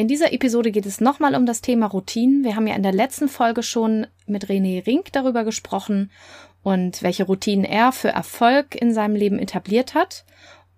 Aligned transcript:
In 0.00 0.08
dieser 0.08 0.32
Episode 0.32 0.70
geht 0.70 0.86
es 0.86 1.02
nochmal 1.02 1.34
um 1.34 1.44
das 1.44 1.60
Thema 1.60 1.84
Routinen. 1.84 2.42
Wir 2.42 2.56
haben 2.56 2.66
ja 2.66 2.74
in 2.74 2.82
der 2.82 2.90
letzten 2.90 3.28
Folge 3.28 3.62
schon 3.62 4.06
mit 4.26 4.46
René 4.46 4.86
Rink 4.86 5.12
darüber 5.12 5.44
gesprochen 5.44 6.10
und 6.62 7.02
welche 7.02 7.24
Routinen 7.24 7.66
er 7.66 7.92
für 7.92 8.08
Erfolg 8.08 8.74
in 8.74 8.94
seinem 8.94 9.14
Leben 9.14 9.38
etabliert 9.38 9.92
hat. 9.92 10.24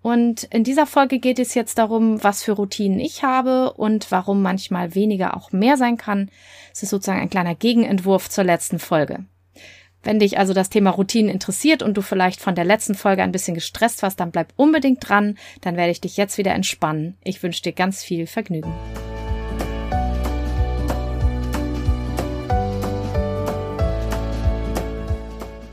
Und 0.01 0.43
in 0.51 0.65
dieser 0.65 0.85
Folge 0.85 1.19
geht 1.19 1.39
es 1.39 1.53
jetzt 1.53 1.77
darum, 1.77 2.21
was 2.21 2.43
für 2.43 2.51
Routinen 2.51 2.99
ich 2.99 3.23
habe 3.23 3.71
und 3.71 4.11
warum 4.11 4.41
manchmal 4.41 4.93
weniger 4.93 5.37
auch 5.37 5.53
mehr 5.53 5.77
sein 5.77 5.95
kann. 5.95 6.29
Es 6.73 6.83
ist 6.83 6.89
sozusagen 6.89 7.21
ein 7.21 7.29
kleiner 7.29 7.55
Gegenentwurf 7.55 8.29
zur 8.29 8.43
letzten 8.43 8.77
Folge. 8.77 9.23
Wenn 10.03 10.19
dich 10.19 10.37
also 10.37 10.53
das 10.53 10.69
Thema 10.69 10.89
Routinen 10.89 11.31
interessiert 11.31 11.81
und 11.81 11.95
du 11.95 12.01
vielleicht 12.01 12.41
von 12.41 12.55
der 12.55 12.65
letzten 12.65 12.93
Folge 12.93 13.23
ein 13.23 13.31
bisschen 13.31 13.55
gestresst 13.55 14.03
warst, 14.03 14.19
dann 14.19 14.31
bleib 14.31 14.51
unbedingt 14.57 15.07
dran, 15.07 15.37
dann 15.61 15.77
werde 15.77 15.91
ich 15.91 16.01
dich 16.01 16.17
jetzt 16.17 16.37
wieder 16.37 16.51
entspannen. 16.51 17.15
Ich 17.23 17.41
wünsche 17.41 17.61
dir 17.61 17.71
ganz 17.71 18.03
viel 18.03 18.27
Vergnügen. 18.27 18.73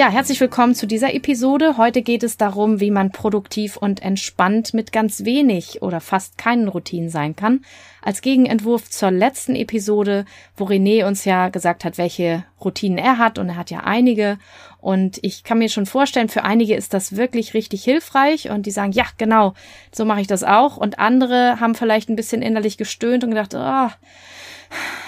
Ja, 0.00 0.08
herzlich 0.08 0.40
willkommen 0.40 0.74
zu 0.74 0.86
dieser 0.86 1.12
Episode. 1.12 1.76
Heute 1.76 2.00
geht 2.00 2.22
es 2.22 2.38
darum, 2.38 2.80
wie 2.80 2.90
man 2.90 3.12
produktiv 3.12 3.76
und 3.76 4.00
entspannt 4.00 4.72
mit 4.72 4.92
ganz 4.92 5.26
wenig 5.26 5.82
oder 5.82 6.00
fast 6.00 6.38
keinen 6.38 6.68
Routinen 6.68 7.10
sein 7.10 7.36
kann. 7.36 7.66
Als 8.00 8.22
Gegenentwurf 8.22 8.88
zur 8.88 9.10
letzten 9.10 9.54
Episode, 9.54 10.24
wo 10.56 10.64
René 10.64 11.06
uns 11.06 11.26
ja 11.26 11.50
gesagt 11.50 11.84
hat, 11.84 11.98
welche 11.98 12.46
Routinen 12.64 12.96
er 12.96 13.18
hat 13.18 13.38
und 13.38 13.50
er 13.50 13.56
hat 13.56 13.70
ja 13.70 13.80
einige. 13.80 14.38
Und 14.80 15.18
ich 15.20 15.44
kann 15.44 15.58
mir 15.58 15.68
schon 15.68 15.84
vorstellen, 15.84 16.30
für 16.30 16.44
einige 16.44 16.76
ist 16.76 16.94
das 16.94 17.16
wirklich 17.16 17.52
richtig 17.52 17.84
hilfreich 17.84 18.48
und 18.48 18.64
die 18.64 18.70
sagen, 18.70 18.92
ja, 18.92 19.04
genau, 19.18 19.52
so 19.92 20.06
mache 20.06 20.22
ich 20.22 20.26
das 20.26 20.44
auch. 20.44 20.78
Und 20.78 20.98
andere 20.98 21.60
haben 21.60 21.74
vielleicht 21.74 22.08
ein 22.08 22.16
bisschen 22.16 22.40
innerlich 22.40 22.78
gestöhnt 22.78 23.22
und 23.22 23.32
gedacht, 23.32 23.54
oh, 23.54 23.90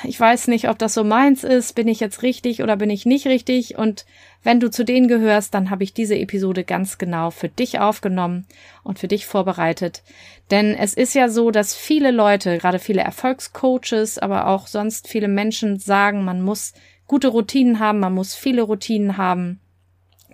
ich 0.05 0.19
weiß 0.19 0.49
nicht, 0.49 0.69
ob 0.69 0.79
das 0.79 0.95
so 0.95 1.05
meins 1.05 1.45
ist, 1.45 1.75
bin 1.75 1.89
ich 1.89 2.01
jetzt 2.01 2.23
richtig 2.23 2.63
oder 2.63 2.77
bin 2.77 2.91
ich 2.91 3.07
nicht 3.07 3.27
richtig. 3.27 3.79
Und 3.79 4.05
wenn 4.43 4.61
du 4.61 4.71
zu 4.71 4.85
denen 4.85 5.09
gehörst, 5.09 5.55
dann 5.55 5.71
habe 5.71 5.85
ich 5.85 5.95
diese 5.95 6.17
Episode 6.17 6.65
ganz 6.65 6.99
genau 6.99 7.31
für 7.31 7.49
dich 7.49 7.79
aufgenommen 7.79 8.47
und 8.83 8.99
für 8.99 9.09
dich 9.09 9.27
vorbereitet. 9.27 10.03
Denn 10.51 10.75
es 10.75 10.95
ist 10.95 11.15
ja 11.15 11.29
so, 11.29 11.51
dass 11.51 11.75
viele 11.75 12.11
Leute, 12.11 12.59
gerade 12.59 12.79
viele 12.79 13.03
Erfolgscoaches, 13.03 14.19
aber 14.19 14.49
auch 14.49 14.67
sonst 14.67 15.09
viele 15.09 15.29
Menschen 15.29 15.79
sagen, 15.79 16.25
man 16.25 16.43
muss 16.43 16.73
gute 17.07 17.29
Routinen 17.29 17.79
haben, 17.79 18.01
man 18.01 18.15
muss 18.15 18.35
viele 18.35 18.63
Routinen 18.63 19.17
haben. 19.17 19.61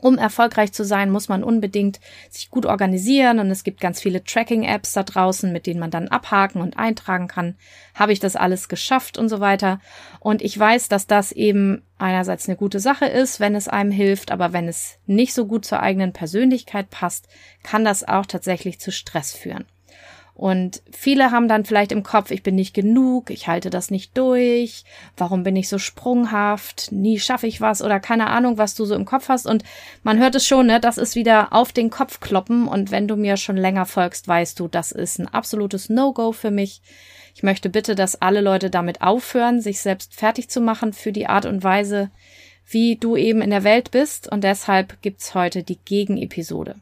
Um 0.00 0.18
erfolgreich 0.18 0.72
zu 0.72 0.84
sein, 0.84 1.10
muss 1.10 1.28
man 1.28 1.44
unbedingt 1.44 2.00
sich 2.30 2.50
gut 2.50 2.66
organisieren 2.66 3.38
und 3.38 3.50
es 3.50 3.64
gibt 3.64 3.80
ganz 3.80 4.00
viele 4.00 4.24
Tracking-Apps 4.24 4.92
da 4.92 5.02
draußen, 5.02 5.52
mit 5.52 5.66
denen 5.66 5.80
man 5.80 5.90
dann 5.90 6.08
abhaken 6.08 6.60
und 6.60 6.78
eintragen 6.78 7.28
kann. 7.28 7.56
Habe 7.94 8.12
ich 8.12 8.20
das 8.20 8.36
alles 8.36 8.68
geschafft 8.68 9.18
und 9.18 9.28
so 9.28 9.40
weiter. 9.40 9.80
Und 10.20 10.42
ich 10.42 10.58
weiß, 10.58 10.88
dass 10.88 11.06
das 11.06 11.32
eben 11.32 11.82
einerseits 11.98 12.48
eine 12.48 12.56
gute 12.56 12.80
Sache 12.80 13.06
ist, 13.06 13.40
wenn 13.40 13.54
es 13.54 13.68
einem 13.68 13.90
hilft, 13.90 14.30
aber 14.30 14.52
wenn 14.52 14.68
es 14.68 14.98
nicht 15.06 15.34
so 15.34 15.46
gut 15.46 15.64
zur 15.64 15.80
eigenen 15.80 16.12
Persönlichkeit 16.12 16.90
passt, 16.90 17.28
kann 17.62 17.84
das 17.84 18.06
auch 18.06 18.26
tatsächlich 18.26 18.80
zu 18.80 18.92
Stress 18.92 19.32
führen. 19.32 19.66
Und 20.38 20.82
viele 20.92 21.32
haben 21.32 21.48
dann 21.48 21.64
vielleicht 21.64 21.90
im 21.90 22.04
Kopf, 22.04 22.30
ich 22.30 22.44
bin 22.44 22.54
nicht 22.54 22.72
genug, 22.72 23.28
ich 23.28 23.48
halte 23.48 23.70
das 23.70 23.90
nicht 23.90 24.16
durch, 24.16 24.84
warum 25.16 25.42
bin 25.42 25.56
ich 25.56 25.68
so 25.68 25.78
sprunghaft, 25.78 26.92
nie 26.92 27.18
schaffe 27.18 27.48
ich 27.48 27.60
was 27.60 27.82
oder 27.82 27.98
keine 27.98 28.28
Ahnung, 28.28 28.56
was 28.56 28.76
du 28.76 28.84
so 28.84 28.94
im 28.94 29.04
Kopf 29.04 29.28
hast. 29.28 29.48
Und 29.48 29.64
man 30.04 30.20
hört 30.20 30.36
es 30.36 30.46
schon, 30.46 30.68
ne, 30.68 30.78
das 30.78 30.96
ist 30.96 31.16
wieder 31.16 31.52
auf 31.52 31.72
den 31.72 31.90
Kopf 31.90 32.20
kloppen. 32.20 32.68
Und 32.68 32.92
wenn 32.92 33.08
du 33.08 33.16
mir 33.16 33.36
schon 33.36 33.56
länger 33.56 33.84
folgst, 33.84 34.28
weißt 34.28 34.60
du, 34.60 34.68
das 34.68 34.92
ist 34.92 35.18
ein 35.18 35.26
absolutes 35.26 35.90
No-Go 35.90 36.30
für 36.30 36.52
mich. 36.52 36.82
Ich 37.34 37.42
möchte 37.42 37.68
bitte, 37.68 37.96
dass 37.96 38.22
alle 38.22 38.40
Leute 38.40 38.70
damit 38.70 39.02
aufhören, 39.02 39.60
sich 39.60 39.80
selbst 39.80 40.14
fertig 40.14 40.48
zu 40.48 40.60
machen 40.60 40.92
für 40.92 41.10
die 41.10 41.26
Art 41.26 41.46
und 41.46 41.64
Weise, 41.64 42.12
wie 42.64 42.94
du 42.94 43.16
eben 43.16 43.42
in 43.42 43.50
der 43.50 43.64
Welt 43.64 43.90
bist. 43.90 44.30
Und 44.30 44.44
deshalb 44.44 45.02
gibt's 45.02 45.34
heute 45.34 45.64
die 45.64 45.80
Gegenepisode. 45.84 46.76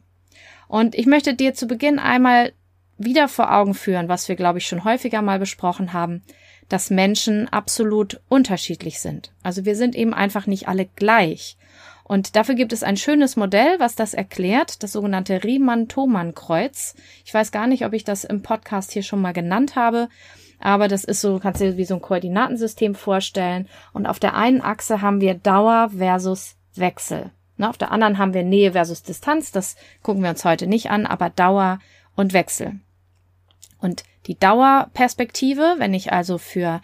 Und 0.67 0.93
ich 0.93 1.07
möchte 1.07 1.33
dir 1.33 1.55
zu 1.55 1.65
Beginn 1.65 1.97
einmal 1.97 2.53
wieder 2.97 3.27
vor 3.27 3.53
Augen 3.53 3.73
führen, 3.73 4.09
was 4.09 4.27
wir, 4.27 4.35
glaube 4.35 4.59
ich, 4.59 4.67
schon 4.67 4.83
häufiger 4.83 5.21
mal 5.21 5.39
besprochen 5.39 5.93
haben, 5.93 6.23
dass 6.69 6.89
Menschen 6.89 7.47
absolut 7.47 8.19
unterschiedlich 8.27 8.99
sind. 8.99 9.31
Also 9.43 9.65
wir 9.65 9.75
sind 9.75 9.95
eben 9.95 10.13
einfach 10.13 10.47
nicht 10.47 10.67
alle 10.67 10.85
gleich. 10.85 11.57
Und 12.03 12.37
dafür 12.37 12.55
gibt 12.55 12.71
es 12.71 12.83
ein 12.83 12.95
schönes 12.95 13.35
Modell, 13.35 13.79
was 13.79 13.95
das 13.95 14.13
erklärt, 14.13 14.81
das 14.81 14.93
sogenannte 14.93 15.43
Riemann-Thomann-Kreuz. 15.43 16.95
Ich 17.25 17.33
weiß 17.33 17.51
gar 17.51 17.67
nicht, 17.67 17.85
ob 17.85 17.93
ich 17.93 18.05
das 18.05 18.23
im 18.23 18.41
Podcast 18.41 18.93
hier 18.93 19.03
schon 19.03 19.21
mal 19.21 19.33
genannt 19.33 19.75
habe, 19.75 20.07
aber 20.59 20.87
das 20.87 21.03
ist 21.03 21.21
so, 21.21 21.39
kannst 21.39 21.61
du 21.61 21.65
dir 21.65 21.77
wie 21.77 21.85
so 21.85 21.95
ein 21.95 22.01
Koordinatensystem 22.01 22.95
vorstellen. 22.95 23.67
Und 23.93 24.07
auf 24.07 24.19
der 24.19 24.35
einen 24.35 24.61
Achse 24.61 25.01
haben 25.01 25.21
wir 25.21 25.33
Dauer 25.33 25.91
versus 25.95 26.55
Wechsel. 26.75 27.31
Ne, 27.57 27.69
auf 27.69 27.77
der 27.77 27.91
anderen 27.91 28.17
haben 28.17 28.33
wir 28.33 28.43
Nähe 28.43 28.71
versus 28.71 29.03
Distanz. 29.03 29.51
Das 29.51 29.75
gucken 30.01 30.23
wir 30.23 30.29
uns 30.29 30.45
heute 30.45 30.67
nicht 30.67 30.89
an, 30.89 31.05
aber 31.05 31.29
Dauer 31.29 31.79
und 32.15 32.33
Wechsel. 32.33 32.79
Und 33.79 34.03
die 34.25 34.37
Dauerperspektive, 34.37 35.75
wenn 35.77 35.93
ich 35.93 36.11
also 36.11 36.37
für 36.37 36.81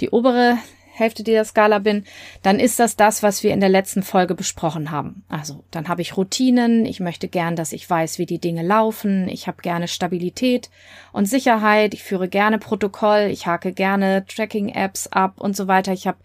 die 0.00 0.10
obere 0.10 0.58
Hälfte 0.94 1.24
dieser 1.24 1.44
Skala 1.44 1.80
bin, 1.80 2.04
dann 2.42 2.60
ist 2.60 2.78
das 2.78 2.96
das, 2.96 3.22
was 3.22 3.42
wir 3.42 3.52
in 3.52 3.60
der 3.60 3.68
letzten 3.68 4.02
Folge 4.02 4.34
besprochen 4.34 4.90
haben. 4.90 5.24
Also 5.28 5.64
dann 5.70 5.88
habe 5.88 6.02
ich 6.02 6.16
Routinen, 6.16 6.86
ich 6.86 7.00
möchte 7.00 7.28
gern, 7.28 7.56
dass 7.56 7.72
ich 7.72 7.88
weiß, 7.88 8.18
wie 8.18 8.26
die 8.26 8.38
Dinge 8.38 8.62
laufen, 8.62 9.28
ich 9.28 9.48
habe 9.48 9.60
gerne 9.60 9.88
Stabilität 9.88 10.70
und 11.12 11.26
Sicherheit, 11.26 11.94
ich 11.94 12.04
führe 12.04 12.28
gerne 12.28 12.58
Protokoll, 12.58 13.28
ich 13.30 13.46
hake 13.46 13.72
gerne 13.72 14.24
Tracking-Apps 14.26 15.08
ab 15.08 15.40
und 15.40 15.56
so 15.56 15.66
weiter. 15.66 15.92
Ich 15.92 16.06
habe 16.06 16.18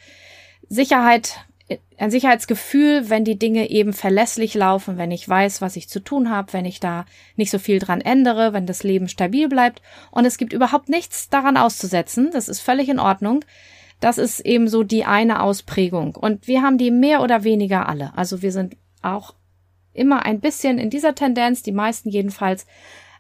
Sicherheit 0.68 1.46
ein 1.99 2.11
Sicherheitsgefühl, 2.11 3.09
wenn 3.09 3.25
die 3.25 3.37
Dinge 3.37 3.69
eben 3.69 3.91
verlässlich 3.93 4.53
laufen, 4.53 4.97
wenn 4.97 5.11
ich 5.11 5.27
weiß, 5.27 5.61
was 5.61 5.75
ich 5.75 5.89
zu 5.89 5.99
tun 5.99 6.29
habe, 6.29 6.53
wenn 6.53 6.65
ich 6.65 6.79
da 6.79 7.05
nicht 7.35 7.51
so 7.51 7.59
viel 7.59 7.79
dran 7.79 7.99
ändere, 7.99 8.53
wenn 8.53 8.65
das 8.65 8.83
Leben 8.83 9.09
stabil 9.09 9.49
bleibt 9.49 9.81
und 10.11 10.25
es 10.25 10.37
gibt 10.37 10.53
überhaupt 10.53 10.87
nichts 10.87 11.29
daran 11.29 11.57
auszusetzen, 11.57 12.29
das 12.31 12.47
ist 12.47 12.61
völlig 12.61 12.89
in 12.89 12.99
Ordnung. 12.99 13.43
Das 13.99 14.17
ist 14.17 14.39
eben 14.39 14.69
so 14.69 14.83
die 14.83 15.03
eine 15.03 15.43
Ausprägung 15.43 16.15
und 16.15 16.47
wir 16.47 16.61
haben 16.61 16.77
die 16.77 16.89
mehr 16.89 17.21
oder 17.21 17.43
weniger 17.43 17.89
alle. 17.89 18.13
Also 18.16 18.41
wir 18.41 18.53
sind 18.53 18.77
auch 19.01 19.35
immer 19.93 20.25
ein 20.25 20.39
bisschen 20.39 20.77
in 20.77 20.89
dieser 20.89 21.16
Tendenz, 21.16 21.63
die 21.63 21.73
meisten 21.73 22.09
jedenfalls, 22.09 22.66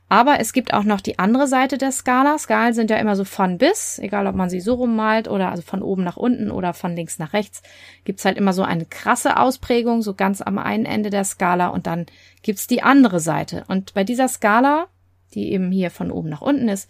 aber 0.09 0.39
es 0.39 0.53
gibt 0.53 0.73
auch 0.73 0.83
noch 0.83 1.01
die 1.01 1.19
andere 1.19 1.47
Seite 1.47 1.77
der 1.77 1.91
Skala. 1.91 2.39
Skalen 2.39 2.73
sind 2.73 2.89
ja 2.89 2.97
immer 2.97 3.15
so 3.15 3.23
von 3.23 3.59
bis, 3.59 3.99
egal 3.99 4.25
ob 4.25 4.35
man 4.35 4.49
sie 4.49 4.59
so 4.59 4.73
rummalt 4.73 5.27
oder 5.27 5.51
also 5.51 5.61
von 5.61 5.83
oben 5.83 6.03
nach 6.03 6.17
unten 6.17 6.49
oder 6.49 6.73
von 6.73 6.95
links 6.95 7.19
nach 7.19 7.33
rechts, 7.33 7.61
gibt's 8.05 8.25
halt 8.25 8.37
immer 8.37 8.51
so 8.51 8.63
eine 8.63 8.85
krasse 8.85 9.37
Ausprägung, 9.37 10.01
so 10.01 10.15
ganz 10.15 10.41
am 10.41 10.57
einen 10.57 10.85
Ende 10.85 11.11
der 11.11 11.23
Skala 11.23 11.67
und 11.67 11.85
dann 11.85 12.07
gibt's 12.41 12.65
die 12.65 12.81
andere 12.81 13.19
Seite. 13.19 13.63
Und 13.67 13.93
bei 13.93 14.03
dieser 14.03 14.27
Skala, 14.27 14.87
die 15.35 15.51
eben 15.51 15.71
hier 15.71 15.91
von 15.91 16.09
oben 16.09 16.29
nach 16.29 16.41
unten 16.41 16.69
ist, 16.69 16.89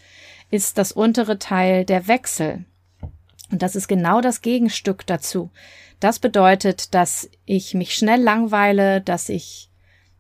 ist 0.50 0.78
das 0.78 0.94
untere 0.94 1.38
Teil 1.38 1.84
der 1.84 2.08
Wechsel. 2.08 2.64
Und 3.52 3.62
das 3.62 3.76
ist 3.76 3.90
genau 3.90 4.22
das 4.22 4.42
Gegenstück 4.42 5.06
dazu. 5.06 5.52
Das 6.00 6.20
bedeutet, 6.20 6.94
dass 6.94 7.30
ich 7.46 7.74
mich 7.74 7.94
schnell 7.94 8.22
langweile, 8.22 9.02
dass 9.02 9.28
ich 9.28 9.69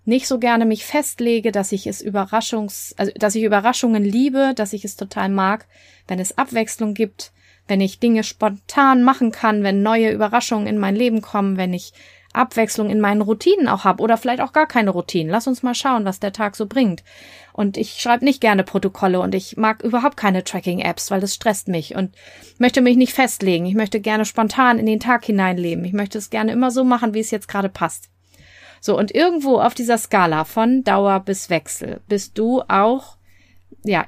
nicht 0.05 0.27
so 0.27 0.39
gerne 0.39 0.65
mich 0.65 0.85
festlege, 0.85 1.51
dass 1.51 1.71
ich 1.71 1.87
es 1.87 2.01
Überraschungs, 2.01 2.95
also 2.97 3.11
dass 3.15 3.35
ich 3.35 3.43
Überraschungen 3.43 4.03
liebe, 4.03 4.53
dass 4.55 4.73
ich 4.73 4.85
es 4.85 4.95
total 4.95 5.29
mag, 5.29 5.67
wenn 6.07 6.19
es 6.19 6.37
Abwechslung 6.37 6.93
gibt, 6.93 7.31
wenn 7.67 7.81
ich 7.81 7.99
Dinge 7.99 8.23
spontan 8.23 9.03
machen 9.03 9.31
kann, 9.31 9.63
wenn 9.63 9.83
neue 9.83 10.11
Überraschungen 10.11 10.67
in 10.67 10.79
mein 10.79 10.95
Leben 10.95 11.21
kommen, 11.21 11.57
wenn 11.57 11.73
ich 11.73 11.93
Abwechslung 12.33 12.89
in 12.89 12.99
meinen 12.99 13.21
Routinen 13.21 13.67
auch 13.67 13.85
habe 13.85 14.03
oder 14.03 14.17
vielleicht 14.17 14.41
auch 14.41 14.53
gar 14.53 14.67
keine 14.67 14.91
Routinen. 14.91 15.31
Lass 15.31 15.47
uns 15.47 15.63
mal 15.63 15.73
schauen, 15.73 16.05
was 16.05 16.19
der 16.19 16.33
Tag 16.33 16.55
so 16.55 16.67
bringt. 16.67 17.03
Und 17.53 17.75
ich 17.75 17.99
schreibe 17.99 18.23
nicht 18.23 18.39
gerne 18.39 18.63
Protokolle 18.63 19.19
und 19.19 19.33
ich 19.33 19.57
mag 19.57 19.83
überhaupt 19.83 20.15
keine 20.15 20.43
Tracking-Apps, 20.43 21.11
weil 21.11 21.21
das 21.21 21.33
stresst 21.33 21.67
mich 21.67 21.95
und 21.95 22.15
möchte 22.57 22.81
mich 22.81 22.97
nicht 22.97 23.13
festlegen. 23.13 23.65
Ich 23.65 23.73
möchte 23.73 23.99
gerne 23.99 24.25
spontan 24.25 24.79
in 24.79 24.85
den 24.85 24.99
Tag 24.99 25.25
hineinleben. 25.25 25.83
Ich 25.85 25.93
möchte 25.93 26.17
es 26.17 26.29
gerne 26.29 26.51
immer 26.51 26.71
so 26.71 26.83
machen, 26.83 27.13
wie 27.13 27.19
es 27.19 27.31
jetzt 27.31 27.47
gerade 27.47 27.69
passt. 27.69 28.09
So, 28.81 28.97
und 28.97 29.13
irgendwo 29.13 29.59
auf 29.59 29.73
dieser 29.73 29.97
Skala 29.97 30.45
von 30.45 30.83
Dauer 30.83 31.19
bis 31.21 31.49
Wechsel 31.49 32.01
bist 32.07 32.37
du 32.37 32.61
auch 32.67 33.17
ja, 33.83 34.05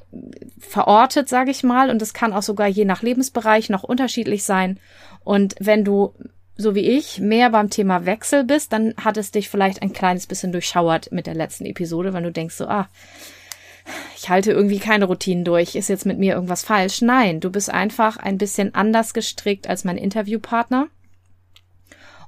verortet, 0.59 1.29
sage 1.29 1.51
ich 1.51 1.63
mal, 1.63 1.89
und 1.89 2.01
es 2.01 2.13
kann 2.13 2.33
auch 2.33 2.43
sogar 2.43 2.67
je 2.67 2.85
nach 2.85 3.01
Lebensbereich 3.01 3.69
noch 3.69 3.83
unterschiedlich 3.83 4.43
sein. 4.43 4.79
Und 5.23 5.55
wenn 5.59 5.85
du 5.85 6.13
so 6.61 6.75
wie 6.75 6.87
ich, 6.87 7.19
mehr 7.19 7.49
beim 7.49 7.69
Thema 7.69 8.05
Wechsel 8.05 8.43
bist, 8.43 8.71
dann 8.71 8.93
hat 8.97 9.17
es 9.17 9.31
dich 9.31 9.49
vielleicht 9.49 9.81
ein 9.81 9.93
kleines 9.93 10.27
bisschen 10.27 10.51
durchschauert 10.51 11.11
mit 11.11 11.27
der 11.27 11.35
letzten 11.35 11.65
Episode, 11.65 12.13
wenn 12.13 12.23
du 12.23 12.31
denkst 12.31 12.55
so, 12.55 12.67
ah, 12.67 12.87
ich 14.15 14.29
halte 14.29 14.51
irgendwie 14.51 14.79
keine 14.79 15.05
Routinen 15.05 15.43
durch, 15.43 15.75
ist 15.75 15.89
jetzt 15.89 16.05
mit 16.05 16.19
mir 16.19 16.35
irgendwas 16.35 16.63
falsch? 16.63 17.01
Nein, 17.01 17.39
du 17.39 17.49
bist 17.49 17.71
einfach 17.71 18.17
ein 18.17 18.37
bisschen 18.37 18.75
anders 18.75 19.13
gestrickt 19.13 19.67
als 19.67 19.83
mein 19.83 19.97
Interviewpartner. 19.97 20.87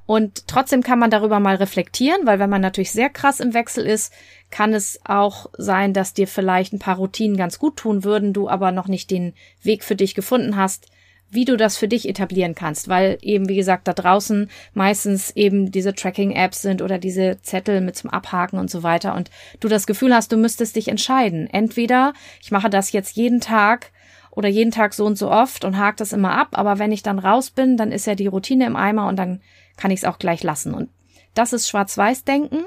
Und 0.05 0.47
trotzdem 0.47 0.83
kann 0.83 0.99
man 0.99 1.11
darüber 1.11 1.39
mal 1.39 1.55
reflektieren, 1.55 2.25
weil 2.25 2.39
wenn 2.39 2.49
man 2.49 2.61
natürlich 2.61 2.91
sehr 2.91 3.09
krass 3.09 3.39
im 3.39 3.53
Wechsel 3.53 3.85
ist, 3.85 4.11
kann 4.49 4.73
es 4.73 4.99
auch 5.05 5.49
sein, 5.57 5.93
dass 5.93 6.13
dir 6.13 6.27
vielleicht 6.27 6.73
ein 6.73 6.79
paar 6.79 6.97
Routinen 6.97 7.37
ganz 7.37 7.57
gut 7.57 7.77
tun 7.77 8.03
würden, 8.03 8.33
du 8.33 8.49
aber 8.49 8.71
noch 8.71 8.87
nicht 8.87 9.11
den 9.11 9.33
Weg 9.61 9.83
für 9.83 9.95
dich 9.95 10.13
gefunden 10.13 10.57
hast, 10.57 10.87
wie 11.33 11.45
du 11.45 11.57
das 11.57 11.77
für 11.77 11.87
dich 11.87 12.07
etablieren 12.07 12.53
kannst, 12.53 12.89
weil 12.89 13.17
eben, 13.21 13.49
wie 13.49 13.55
gesagt, 13.55 13.87
da 13.87 13.93
draußen 13.93 14.49
meistens 14.73 15.31
eben 15.31 15.71
diese 15.71 15.95
Tracking-Apps 15.95 16.61
sind 16.61 16.81
oder 16.81 16.99
diese 16.99 17.41
Zettel 17.41 17.81
mit 17.81 17.95
zum 17.95 18.11
Abhaken 18.11 18.59
und 18.59 18.69
so 18.69 18.83
weiter 18.83 19.15
und 19.15 19.31
du 19.59 19.67
das 19.67 19.87
Gefühl 19.87 20.13
hast, 20.13 20.31
du 20.31 20.37
müsstest 20.37 20.75
dich 20.75 20.89
entscheiden. 20.89 21.49
Entweder 21.49 22.13
ich 22.39 22.51
mache 22.51 22.69
das 22.69 22.91
jetzt 22.91 23.17
jeden 23.17 23.41
Tag 23.41 23.91
oder 24.29 24.47
jeden 24.47 24.71
Tag 24.71 24.93
so 24.93 25.05
und 25.05 25.17
so 25.17 25.31
oft 25.31 25.65
und 25.65 25.79
hake 25.79 25.97
das 25.97 26.13
immer 26.13 26.37
ab, 26.37 26.49
aber 26.51 26.77
wenn 26.77 26.91
ich 26.91 27.01
dann 27.01 27.17
raus 27.17 27.49
bin, 27.49 27.77
dann 27.77 27.91
ist 27.91 28.05
ja 28.05 28.13
die 28.13 28.27
Routine 28.27 28.67
im 28.67 28.75
Eimer 28.75 29.07
und 29.07 29.17
dann 29.17 29.41
kann 29.77 29.91
ich 29.91 29.99
es 29.99 30.05
auch 30.05 30.19
gleich 30.19 30.43
lassen. 30.43 30.73
Und 30.73 30.89
das 31.33 31.53
ist 31.53 31.69
Schwarz-Weiß-Denken. 31.69 32.65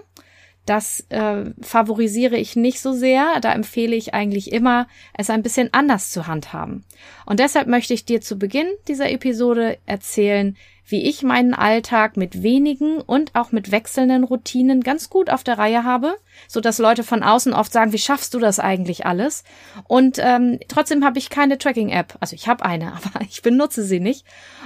Das 0.64 1.06
äh, 1.10 1.44
favorisiere 1.60 2.36
ich 2.36 2.56
nicht 2.56 2.80
so 2.80 2.92
sehr. 2.92 3.40
Da 3.40 3.52
empfehle 3.52 3.94
ich 3.94 4.14
eigentlich 4.14 4.52
immer, 4.52 4.88
es 5.14 5.30
ein 5.30 5.44
bisschen 5.44 5.72
anders 5.72 6.10
zu 6.10 6.26
handhaben. 6.26 6.84
Und 7.24 7.38
deshalb 7.38 7.68
möchte 7.68 7.94
ich 7.94 8.04
dir 8.04 8.20
zu 8.20 8.36
Beginn 8.36 8.66
dieser 8.88 9.10
Episode 9.10 9.78
erzählen, 9.86 10.56
wie 10.88 11.02
ich 11.02 11.22
meinen 11.22 11.52
Alltag 11.52 12.16
mit 12.16 12.42
wenigen 12.42 13.00
und 13.00 13.34
auch 13.34 13.50
mit 13.50 13.72
wechselnden 13.72 14.22
Routinen 14.22 14.82
ganz 14.82 15.10
gut 15.10 15.30
auf 15.30 15.42
der 15.42 15.58
Reihe 15.58 15.82
habe, 15.82 16.16
so 16.46 16.60
dass 16.60 16.78
Leute 16.78 17.02
von 17.02 17.24
außen 17.24 17.52
oft 17.52 17.72
sagen, 17.72 17.92
wie 17.92 17.98
schaffst 17.98 18.34
du 18.34 18.38
das 18.38 18.60
eigentlich 18.60 19.04
alles? 19.04 19.42
Und 19.88 20.18
ähm, 20.20 20.60
trotzdem 20.68 21.04
habe 21.04 21.18
ich 21.18 21.28
keine 21.28 21.58
Tracking-App. 21.58 22.16
Also 22.20 22.34
ich 22.36 22.46
habe 22.46 22.64
eine, 22.64 22.92
aber 23.04 23.20
ich 23.28 23.42
benutze 23.42 23.84
sie 23.84 23.98
nicht. 23.98 24.24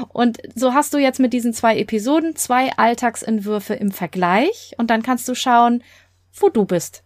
Und 0.09 0.39
so 0.55 0.75
hast 0.75 0.93
du 0.93 0.99
jetzt 0.99 1.21
mit 1.21 1.33
diesen 1.33 1.55
zwei 1.55 1.79
Episoden 1.79 2.37
zwei 2.37 2.73
Alltagsentwürfe 2.77 3.75
im 3.75 3.91
Vergleich 3.91 4.75
und 4.77 4.91
dann 4.91 5.03
kannst 5.03 5.27
du 5.27 5.35
schauen, 5.35 5.83
wo 6.35 6.51
du 6.51 6.67
bist. 6.67 7.03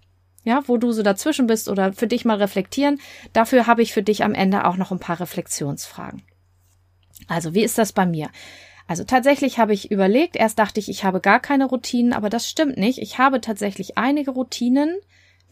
Ja, 0.47 0.63
wo 0.67 0.77
du 0.77 0.93
so 0.93 1.03
dazwischen 1.03 1.47
bist 1.47 1.71
oder 1.71 1.95
für 1.95 2.07
dich 2.07 2.27
mal 2.27 2.37
reflektieren. 2.37 3.01
Dafür 3.33 3.67
habe 3.67 3.81
ich 3.81 3.95
für 3.95 4.03
dich 4.03 4.25
am 4.25 4.35
Ende 4.35 4.67
auch 4.67 4.77
noch 4.77 4.93
ein 4.93 4.99
paar 4.99 5.19
Reflexionsfragen. 5.19 6.23
Also, 7.29 7.55
wie 7.55 7.65
ist 7.65 7.79
das 7.79 7.95
bei 7.95 8.05
mir? 8.05 8.29
Also 8.87 9.05
tatsächlich 9.05 9.59
habe 9.59 9.73
ich 9.73 9.91
überlegt, 9.91 10.37
erst 10.37 10.59
dachte 10.59 10.79
ich, 10.79 10.89
ich 10.89 11.05
habe 11.05 11.21
gar 11.21 11.41
keine 11.41 11.67
Routinen, 11.67 12.13
aber 12.13 12.29
das 12.29 12.49
stimmt 12.49 12.77
nicht. 12.77 12.99
Ich 12.99 13.19
habe 13.19 13.41
tatsächlich 13.41 13.97
einige 13.97 14.33
Routinen, 14.33 14.97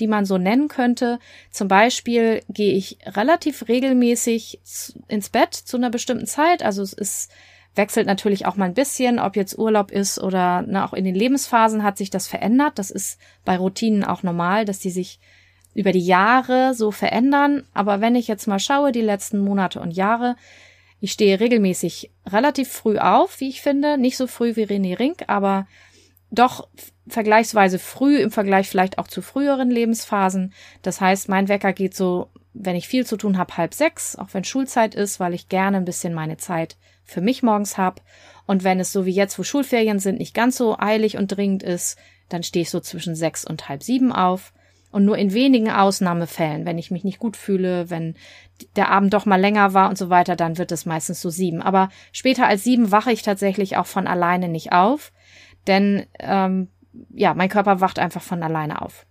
die 0.01 0.07
man 0.07 0.27
so 0.27 0.37
nennen 0.37 0.69
könnte. 0.69 1.19
Zum 1.51 1.69
Beispiel 1.69 2.43
gehe 2.49 2.75
ich 2.75 2.99
relativ 3.07 3.69
regelmäßig 3.69 4.61
ins 5.09 5.31
Bett 5.31 5.55
zu 5.55 5.77
einer 5.77 5.91
bestimmten 5.91 6.27
Zeit. 6.27 6.63
Also 6.63 6.83
es 6.83 6.93
ist, 6.93 7.31
wechselt 7.75 8.07
natürlich 8.07 8.47
auch 8.47 8.57
mal 8.57 8.67
ein 8.67 8.75
bisschen, 8.75 9.19
ob 9.19 9.37
jetzt 9.37 9.59
Urlaub 9.59 9.91
ist 9.91 10.19
oder 10.19 10.63
ne, 10.63 10.85
auch 10.85 10.93
in 10.93 11.05
den 11.05 11.15
Lebensphasen 11.15 11.83
hat 11.83 11.97
sich 11.97 12.11
das 12.11 12.29
verändert. 12.29 12.79
Das 12.79 12.91
ist 12.91 13.19
bei 13.45 13.57
Routinen 13.57 14.05
auch 14.05 14.23
normal, 14.23 14.65
dass 14.65 14.79
die 14.79 14.91
sich 14.91 15.19
über 15.75 15.93
die 15.93 16.05
Jahre 16.05 16.75
so 16.75 16.91
verändern. 16.91 17.63
Aber 17.73 18.01
wenn 18.01 18.15
ich 18.15 18.29
jetzt 18.29 18.47
mal 18.47 18.59
schaue, 18.59 18.93
die 18.93 19.01
letzten 19.01 19.39
Monate 19.39 19.81
und 19.81 19.93
Jahre, 19.93 20.37
ich 21.03 21.11
stehe 21.11 21.41
regelmäßig 21.41 22.13
relativ 22.29 22.71
früh 22.71 22.97
auf, 22.97 23.41
wie 23.41 23.49
ich 23.49 23.61
finde. 23.61 23.99
Nicht 23.99 24.17
so 24.17 24.29
früh 24.29 24.55
wie 24.55 24.67
René 24.67 24.97
Rink, 24.97 25.25
aber 25.27 25.67
doch 26.31 26.69
vergleichsweise 27.09 27.81
früh 27.81 28.19
im 28.19 28.31
Vergleich 28.31 28.69
vielleicht 28.69 28.99
auch 28.99 29.09
zu 29.09 29.21
früheren 29.21 29.69
Lebensphasen. 29.69 30.53
Das 30.81 31.01
heißt, 31.01 31.29
mein 31.29 31.49
Wecker 31.49 31.73
geht 31.73 31.97
so, 31.97 32.29
wenn 32.55 32.77
ich 32.77 32.87
viel 32.87 33.05
zu 33.05 33.17
tun 33.17 33.37
habe, 33.37 33.57
halb 33.57 33.75
sechs, 33.75 34.15
auch 34.15 34.29
wenn 34.33 34.45
Schulzeit 34.45 34.95
ist, 34.95 35.19
weil 35.19 35.35
ich 35.35 35.49
gerne 35.49 35.79
ein 35.79 35.85
bisschen 35.85 36.15
meine 36.15 36.37
Zeit 36.37 36.77
für 37.03 37.21
mich 37.21 37.43
morgens 37.43 37.77
habe. 37.77 38.01
Und 38.47 38.63
wenn 38.63 38.79
es 38.79 38.93
so 38.93 39.05
wie 39.05 39.11
jetzt, 39.11 39.37
wo 39.41 39.43
Schulferien 39.43 39.99
sind, 39.99 40.21
nicht 40.21 40.35
ganz 40.35 40.57
so 40.57 40.79
eilig 40.79 41.17
und 41.17 41.37
dringend 41.37 41.65
ist, 41.65 41.99
dann 42.29 42.45
stehe 42.45 42.63
ich 42.63 42.71
so 42.71 42.79
zwischen 42.79 43.17
sechs 43.17 43.45
und 43.45 43.69
halb 43.69 43.83
sieben 43.83 44.13
auf. 44.13 44.53
Und 44.93 45.05
nur 45.05 45.17
in 45.17 45.33
wenigen 45.33 45.71
Ausnahmefällen, 45.71 46.67
wenn 46.67 46.79
ich 46.79 46.91
mich 46.91 47.03
nicht 47.03 47.19
gut 47.19 47.37
fühle, 47.37 47.91
wenn 47.91 48.15
der 48.77 48.91
Abend 48.91 49.13
doch 49.15 49.27
mal 49.27 49.41
länger 49.41 49.75
war 49.75 49.89
und 49.89 49.99
so 49.99 50.11
weiter, 50.11 50.37
dann 50.37 50.59
wird 50.59 50.71
es 50.71 50.87
meistens 50.87 51.21
so 51.21 51.31
sieben. 51.31 51.63
Aber 51.63 51.89
später 52.13 52.47
als 52.47 52.63
sieben 52.63 52.93
wache 52.93 53.11
ich 53.11 53.23
tatsächlich 53.23 53.77
auch 53.79 53.87
von 53.87 54.07
alleine 54.07 54.49
nicht 54.49 54.73
auf, 54.73 55.13
denn 55.67 56.07
ähm, 56.21 56.69
ja, 57.15 57.35
mein 57.35 57.49
Körper 57.49 57.81
wacht 57.81 57.99
einfach 57.99 58.23
von 58.23 58.43
alleine 58.43 58.83
auf. 58.83 59.07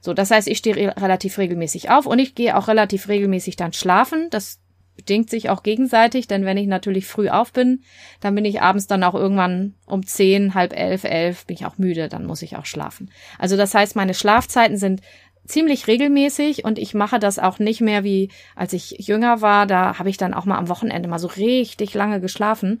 So, 0.00 0.14
das 0.14 0.30
heißt, 0.30 0.48
ich 0.48 0.58
stehe 0.58 0.76
re 0.76 0.94
relativ 1.00 1.38
regelmäßig 1.38 1.90
auf 1.90 2.06
und 2.06 2.18
ich 2.18 2.34
gehe 2.34 2.56
auch 2.56 2.68
relativ 2.68 3.08
regelmäßig 3.08 3.56
dann 3.56 3.72
schlafen. 3.72 4.28
Das 4.30 4.60
bedingt 4.96 5.30
sich 5.30 5.50
auch 5.50 5.62
gegenseitig, 5.62 6.28
denn 6.28 6.44
wenn 6.44 6.56
ich 6.56 6.66
natürlich 6.66 7.06
früh 7.06 7.28
auf 7.28 7.52
bin, 7.52 7.82
dann 8.20 8.34
bin 8.34 8.44
ich 8.44 8.62
abends 8.62 8.86
dann 8.86 9.02
auch 9.02 9.14
irgendwann 9.14 9.74
um 9.86 10.06
zehn, 10.06 10.54
halb 10.54 10.72
elf, 10.72 11.04
elf, 11.04 11.46
bin 11.46 11.54
ich 11.54 11.66
auch 11.66 11.78
müde, 11.78 12.08
dann 12.08 12.26
muss 12.26 12.42
ich 12.42 12.56
auch 12.56 12.66
schlafen. 12.66 13.10
Also 13.38 13.56
das 13.56 13.74
heißt, 13.74 13.96
meine 13.96 14.14
Schlafzeiten 14.14 14.76
sind 14.76 15.00
ziemlich 15.46 15.86
regelmäßig 15.86 16.64
und 16.64 16.78
ich 16.78 16.94
mache 16.94 17.18
das 17.18 17.38
auch 17.38 17.58
nicht 17.58 17.80
mehr 17.80 18.04
wie 18.04 18.30
als 18.56 18.72
ich 18.72 18.96
jünger 18.98 19.40
war, 19.40 19.66
da 19.66 19.98
habe 19.98 20.10
ich 20.10 20.16
dann 20.16 20.34
auch 20.34 20.44
mal 20.44 20.58
am 20.58 20.68
Wochenende 20.68 21.08
mal 21.08 21.18
so 21.18 21.28
richtig 21.28 21.94
lange 21.94 22.20
geschlafen. 22.20 22.80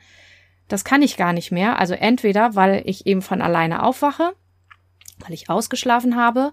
Das 0.68 0.84
kann 0.84 1.02
ich 1.02 1.16
gar 1.16 1.32
nicht 1.32 1.52
mehr. 1.52 1.78
Also 1.78 1.94
entweder, 1.94 2.54
weil 2.54 2.82
ich 2.86 3.06
eben 3.06 3.22
von 3.22 3.42
alleine 3.42 3.82
aufwache, 3.82 4.32
weil 5.18 5.34
ich 5.34 5.50
ausgeschlafen 5.50 6.16
habe 6.16 6.52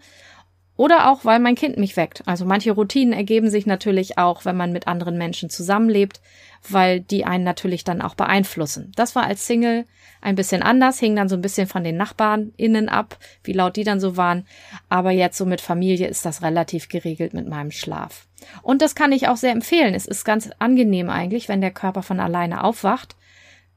oder 0.81 1.11
auch, 1.11 1.25
weil 1.25 1.37
mein 1.37 1.53
Kind 1.53 1.77
mich 1.77 1.95
weckt. 1.95 2.23
Also 2.25 2.43
manche 2.43 2.71
Routinen 2.71 3.13
ergeben 3.13 3.51
sich 3.51 3.67
natürlich 3.67 4.17
auch, 4.17 4.45
wenn 4.45 4.57
man 4.57 4.71
mit 4.71 4.87
anderen 4.87 5.15
Menschen 5.15 5.51
zusammenlebt, 5.51 6.21
weil 6.67 7.01
die 7.01 7.23
einen 7.23 7.43
natürlich 7.43 7.83
dann 7.83 8.01
auch 8.01 8.15
beeinflussen. 8.15 8.91
Das 8.95 9.15
war 9.15 9.25
als 9.25 9.45
Single 9.45 9.85
ein 10.21 10.33
bisschen 10.33 10.63
anders, 10.63 10.97
hing 10.97 11.15
dann 11.15 11.29
so 11.29 11.35
ein 11.35 11.43
bisschen 11.43 11.67
von 11.67 11.83
den 11.83 11.97
Nachbarn 11.97 12.51
innen 12.57 12.89
ab, 12.89 13.19
wie 13.43 13.53
laut 13.53 13.75
die 13.75 13.83
dann 13.83 13.99
so 13.99 14.17
waren. 14.17 14.47
Aber 14.89 15.11
jetzt 15.11 15.37
so 15.37 15.45
mit 15.45 15.61
Familie 15.61 16.07
ist 16.07 16.25
das 16.25 16.41
relativ 16.41 16.89
geregelt 16.89 17.35
mit 17.35 17.47
meinem 17.47 17.69
Schlaf. 17.69 18.25
Und 18.63 18.81
das 18.81 18.95
kann 18.95 19.11
ich 19.11 19.27
auch 19.27 19.37
sehr 19.37 19.51
empfehlen. 19.51 19.93
Es 19.93 20.07
ist 20.07 20.25
ganz 20.25 20.49
angenehm 20.57 21.11
eigentlich, 21.11 21.47
wenn 21.47 21.61
der 21.61 21.69
Körper 21.69 22.01
von 22.01 22.19
alleine 22.19 22.63
aufwacht. 22.63 23.15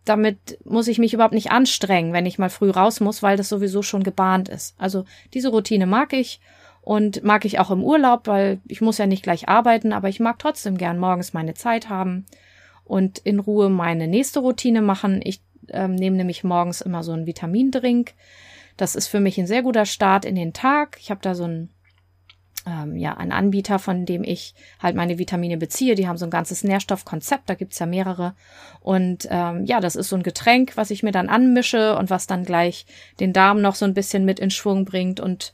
Damit 0.06 0.58
muss 0.64 0.88
ich 0.88 0.98
mich 0.98 1.12
überhaupt 1.12 1.34
nicht 1.34 1.50
anstrengen, 1.50 2.14
wenn 2.14 2.24
ich 2.24 2.38
mal 2.38 2.48
früh 2.48 2.70
raus 2.70 3.00
muss, 3.00 3.22
weil 3.22 3.36
das 3.36 3.50
sowieso 3.50 3.82
schon 3.82 4.04
gebahnt 4.04 4.48
ist. 4.48 4.74
Also 4.78 5.04
diese 5.34 5.50
Routine 5.50 5.84
mag 5.84 6.14
ich 6.14 6.40
und 6.84 7.24
mag 7.24 7.46
ich 7.46 7.58
auch 7.58 7.70
im 7.70 7.82
Urlaub, 7.82 8.26
weil 8.26 8.60
ich 8.68 8.82
muss 8.82 8.98
ja 8.98 9.06
nicht 9.06 9.22
gleich 9.22 9.48
arbeiten, 9.48 9.92
aber 9.92 10.10
ich 10.10 10.20
mag 10.20 10.38
trotzdem 10.38 10.76
gern 10.76 10.98
morgens 10.98 11.32
meine 11.32 11.54
Zeit 11.54 11.88
haben 11.88 12.26
und 12.84 13.18
in 13.18 13.40
Ruhe 13.40 13.70
meine 13.70 14.06
nächste 14.06 14.40
Routine 14.40 14.82
machen. 14.82 15.20
Ich 15.24 15.40
ähm, 15.70 15.94
nehme 15.94 16.16
nämlich 16.16 16.44
morgens 16.44 16.82
immer 16.82 17.02
so 17.02 17.12
einen 17.12 17.26
Vitamindrink. 17.26 18.12
Das 18.76 18.96
ist 18.96 19.08
für 19.08 19.20
mich 19.20 19.38
ein 19.38 19.46
sehr 19.46 19.62
guter 19.62 19.86
Start 19.86 20.26
in 20.26 20.34
den 20.34 20.52
Tag. 20.52 20.98
Ich 21.00 21.10
habe 21.10 21.20
da 21.22 21.34
so 21.34 21.44
ein 21.44 21.70
ähm, 22.66 22.96
ja, 22.96 23.14
ein 23.14 23.32
Anbieter, 23.32 23.78
von 23.78 24.06
dem 24.06 24.24
ich 24.24 24.54
halt 24.78 24.96
meine 24.96 25.18
Vitamine 25.18 25.56
beziehe. 25.56 25.94
Die 25.94 26.08
haben 26.08 26.16
so 26.16 26.24
ein 26.24 26.30
ganzes 26.30 26.64
Nährstoffkonzept, 26.64 27.48
da 27.48 27.54
gibt's 27.54 27.78
ja 27.78 27.86
mehrere. 27.86 28.34
Und 28.80 29.26
ähm, 29.30 29.64
ja, 29.64 29.80
das 29.80 29.96
ist 29.96 30.08
so 30.08 30.16
ein 30.16 30.22
Getränk, 30.22 30.76
was 30.76 30.90
ich 30.90 31.02
mir 31.02 31.12
dann 31.12 31.28
anmische 31.28 31.96
und 31.96 32.08
was 32.10 32.26
dann 32.26 32.44
gleich 32.44 32.86
den 33.20 33.32
Darm 33.32 33.60
noch 33.60 33.74
so 33.74 33.84
ein 33.84 33.94
bisschen 33.94 34.24
mit 34.24 34.40
in 34.40 34.50
Schwung 34.50 34.84
bringt 34.86 35.20
und 35.20 35.52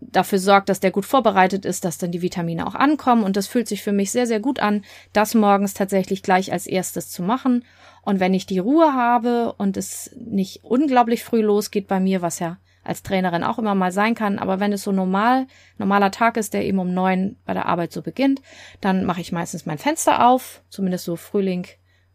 dafür 0.00 0.38
sorgt, 0.38 0.68
dass 0.68 0.80
der 0.80 0.90
gut 0.90 1.04
vorbereitet 1.04 1.64
ist, 1.64 1.84
dass 1.84 1.98
dann 1.98 2.12
die 2.12 2.22
Vitamine 2.22 2.66
auch 2.66 2.74
ankommen. 2.74 3.22
Und 3.22 3.36
das 3.36 3.46
fühlt 3.46 3.68
sich 3.68 3.82
für 3.82 3.92
mich 3.92 4.10
sehr, 4.10 4.26
sehr 4.26 4.40
gut 4.40 4.60
an, 4.60 4.84
das 5.12 5.34
morgens 5.34 5.74
tatsächlich 5.74 6.22
gleich 6.22 6.52
als 6.52 6.66
erstes 6.66 7.10
zu 7.10 7.22
machen. 7.22 7.64
Und 8.02 8.20
wenn 8.20 8.34
ich 8.34 8.46
die 8.46 8.58
Ruhe 8.58 8.94
habe 8.94 9.52
und 9.54 9.76
es 9.76 10.10
nicht 10.16 10.64
unglaublich 10.64 11.24
früh 11.24 11.42
losgeht 11.42 11.88
bei 11.88 12.00
mir, 12.00 12.22
was 12.22 12.38
ja 12.38 12.58
als 12.84 13.02
Trainerin 13.02 13.44
auch 13.44 13.58
immer 13.58 13.74
mal 13.74 13.92
sein 13.92 14.14
kann, 14.14 14.38
aber 14.38 14.60
wenn 14.60 14.72
es 14.72 14.82
so 14.82 14.92
normal, 14.92 15.46
normaler 15.76 16.10
Tag 16.10 16.38
ist, 16.38 16.54
der 16.54 16.64
eben 16.64 16.78
um 16.78 16.94
neun 16.94 17.36
bei 17.44 17.52
der 17.52 17.66
Arbeit 17.66 17.92
so 17.92 18.00
beginnt, 18.00 18.40
dann 18.80 19.04
mache 19.04 19.20
ich 19.20 19.30
meistens 19.30 19.66
mein 19.66 19.76
Fenster 19.76 20.26
auf, 20.26 20.62
zumindest 20.70 21.04
so 21.04 21.16
Frühling 21.16 21.66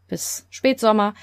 bis 0.08 0.46
Spätsommer 0.50 1.14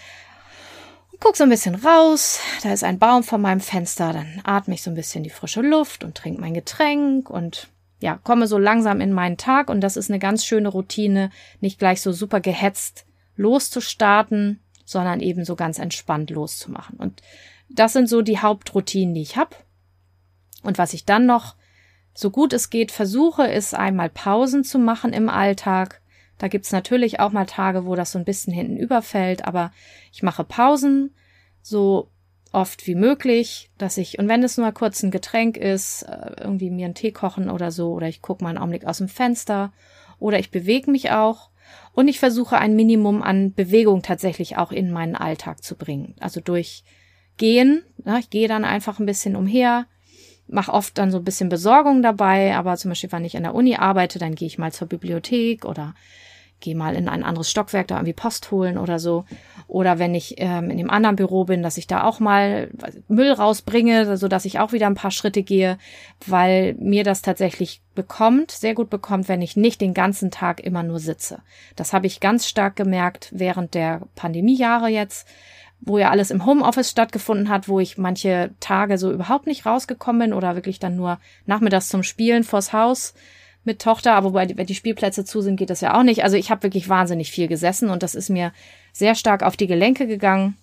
guck 1.21 1.37
so 1.37 1.43
ein 1.43 1.49
bisschen 1.49 1.75
raus, 1.75 2.39
da 2.63 2.73
ist 2.73 2.83
ein 2.83 2.99
Baum 2.99 3.23
vor 3.23 3.37
meinem 3.37 3.61
Fenster, 3.61 4.11
dann 4.11 4.41
atme 4.43 4.73
ich 4.73 4.81
so 4.81 4.89
ein 4.89 4.95
bisschen 4.95 5.23
die 5.23 5.29
frische 5.29 5.61
Luft 5.61 6.03
und 6.03 6.15
trinke 6.15 6.41
mein 6.41 6.53
Getränk 6.53 7.29
und 7.29 7.69
ja, 7.99 8.19
komme 8.23 8.47
so 8.47 8.57
langsam 8.57 8.99
in 8.99 9.13
meinen 9.13 9.37
Tag 9.37 9.69
und 9.69 9.81
das 9.81 9.95
ist 9.95 10.09
eine 10.09 10.19
ganz 10.19 10.43
schöne 10.43 10.67
Routine, 10.67 11.29
nicht 11.61 11.79
gleich 11.79 12.01
so 12.01 12.11
super 12.11 12.41
gehetzt 12.41 13.05
loszustarten, 13.37 14.59
sondern 14.83 15.19
eben 15.19 15.45
so 15.45 15.55
ganz 15.55 15.79
entspannt 15.79 16.31
loszumachen. 16.31 16.97
Und 16.97 17.21
das 17.69 17.93
sind 17.93 18.09
so 18.09 18.21
die 18.21 18.39
Hauptroutinen, 18.39 19.13
die 19.13 19.21
ich 19.21 19.37
habe. 19.37 19.55
Und 20.63 20.77
was 20.77 20.93
ich 20.93 21.05
dann 21.05 21.25
noch, 21.25 21.55
so 22.13 22.29
gut 22.29 22.51
es 22.51 22.69
geht, 22.69 22.91
versuche, 22.91 23.47
ist 23.47 23.73
einmal 23.73 24.09
Pausen 24.09 24.63
zu 24.63 24.79
machen 24.79 25.13
im 25.13 25.29
Alltag 25.29 26.00
da 26.41 26.47
gibt's 26.47 26.71
natürlich 26.71 27.19
auch 27.19 27.31
mal 27.31 27.45
Tage, 27.45 27.85
wo 27.85 27.93
das 27.93 28.11
so 28.11 28.17
ein 28.17 28.25
bisschen 28.25 28.51
hinten 28.51 28.75
überfällt, 28.75 29.45
aber 29.45 29.71
ich 30.11 30.23
mache 30.23 30.43
Pausen, 30.43 31.13
so 31.61 32.09
oft 32.51 32.87
wie 32.87 32.95
möglich, 32.95 33.69
dass 33.77 33.95
ich, 33.97 34.17
und 34.17 34.27
wenn 34.27 34.41
es 34.41 34.57
nur 34.57 34.71
kurz 34.71 35.03
ein 35.03 35.11
Getränk 35.11 35.55
ist, 35.55 36.01
äh, 36.01 36.41
irgendwie 36.41 36.71
mir 36.71 36.85
einen 36.85 36.95
Tee 36.95 37.11
kochen 37.11 37.47
oder 37.51 37.69
so, 37.69 37.93
oder 37.93 38.07
ich 38.07 38.23
gucke 38.23 38.43
mal 38.43 38.49
einen 38.49 38.57
Augenblick 38.57 38.85
aus 38.85 38.97
dem 38.97 39.07
Fenster, 39.07 39.71
oder 40.17 40.39
ich 40.39 40.49
bewege 40.49 40.89
mich 40.89 41.11
auch, 41.11 41.51
und 41.93 42.07
ich 42.07 42.19
versuche 42.19 42.57
ein 42.57 42.75
Minimum 42.75 43.21
an 43.21 43.53
Bewegung 43.53 44.01
tatsächlich 44.01 44.57
auch 44.57 44.71
in 44.71 44.91
meinen 44.91 45.15
Alltag 45.15 45.63
zu 45.63 45.75
bringen. 45.75 46.15
Also 46.19 46.41
durch 46.41 46.83
Gehen, 47.37 47.83
ja, 48.03 48.17
ich 48.17 48.31
gehe 48.31 48.47
dann 48.47 48.65
einfach 48.65 48.99
ein 48.99 49.05
bisschen 49.05 49.35
umher, 49.35 49.85
mache 50.47 50.73
oft 50.73 50.97
dann 50.97 51.11
so 51.11 51.19
ein 51.19 51.23
bisschen 51.23 51.49
Besorgung 51.49 52.01
dabei, 52.01 52.55
aber 52.55 52.77
zum 52.77 52.89
Beispiel, 52.89 53.11
wenn 53.11 53.25
ich 53.25 53.35
in 53.35 53.43
der 53.43 53.53
Uni 53.53 53.75
arbeite, 53.75 54.17
dann 54.17 54.33
gehe 54.33 54.47
ich 54.47 54.57
mal 54.57 54.73
zur 54.73 54.87
Bibliothek 54.87 55.65
oder 55.65 55.93
gehe 56.61 56.75
mal 56.75 56.95
in 56.95 57.09
ein 57.09 57.23
anderes 57.23 57.51
Stockwerk 57.51 57.87
da 57.87 57.95
irgendwie 57.95 58.13
Post 58.13 58.51
holen 58.51 58.77
oder 58.77 58.99
so. 58.99 59.25
Oder 59.67 59.99
wenn 59.99 60.15
ich 60.15 60.35
ähm, 60.37 60.69
in 60.69 60.77
dem 60.77 60.89
anderen 60.89 61.15
Büro 61.15 61.45
bin, 61.45 61.63
dass 61.63 61.77
ich 61.77 61.87
da 61.87 62.03
auch 62.03 62.19
mal 62.19 62.69
Müll 63.07 63.31
rausbringe, 63.31 64.17
so 64.17 64.27
dass 64.27 64.45
ich 64.45 64.59
auch 64.59 64.71
wieder 64.71 64.87
ein 64.87 64.95
paar 64.95 65.11
Schritte 65.11 65.43
gehe, 65.43 65.77
weil 66.25 66.75
mir 66.75 67.03
das 67.03 67.21
tatsächlich 67.21 67.81
bekommt, 67.95 68.51
sehr 68.51 68.73
gut 68.73 68.89
bekommt, 68.89 69.27
wenn 69.27 69.41
ich 69.41 69.55
nicht 69.55 69.81
den 69.81 69.93
ganzen 69.93 70.31
Tag 70.31 70.59
immer 70.61 70.83
nur 70.83 70.99
sitze. 70.99 71.39
Das 71.75 71.93
habe 71.93 72.07
ich 72.07 72.19
ganz 72.19 72.47
stark 72.47 72.75
gemerkt 72.75 73.29
während 73.31 73.73
der 73.73 74.01
Pandemiejahre 74.15 74.87
jetzt, 74.87 75.27
wo 75.81 75.97
ja 75.97 76.09
alles 76.09 76.31
im 76.31 76.45
Homeoffice 76.45 76.91
stattgefunden 76.91 77.49
hat, 77.49 77.67
wo 77.67 77.79
ich 77.79 77.97
manche 77.97 78.51
Tage 78.59 78.97
so 78.97 79.11
überhaupt 79.11 79.47
nicht 79.47 79.65
rausgekommen 79.65 80.29
bin 80.29 80.33
oder 80.33 80.55
wirklich 80.55 80.79
dann 80.79 80.95
nur 80.95 81.19
nachmittags 81.45 81.89
zum 81.89 82.03
Spielen 82.03 82.43
vors 82.43 82.71
Haus 82.71 83.13
mit 83.63 83.81
Tochter, 83.81 84.13
aber 84.13 84.29
wobei, 84.29 84.47
wenn 84.55 84.65
die 84.65 84.75
Spielplätze 84.75 85.23
zu 85.23 85.41
sind, 85.41 85.57
geht 85.57 85.69
das 85.69 85.81
ja 85.81 85.97
auch 85.97 86.03
nicht. 86.03 86.23
Also 86.23 86.37
ich 86.37 86.49
habe 86.49 86.63
wirklich 86.63 86.89
wahnsinnig 86.89 87.31
viel 87.31 87.47
gesessen 87.47 87.89
und 87.89 88.03
das 88.03 88.15
ist 88.15 88.29
mir 88.29 88.51
sehr 88.91 89.15
stark 89.15 89.43
auf 89.43 89.55
die 89.55 89.67
Gelenke 89.67 90.07
gegangen. 90.07 90.57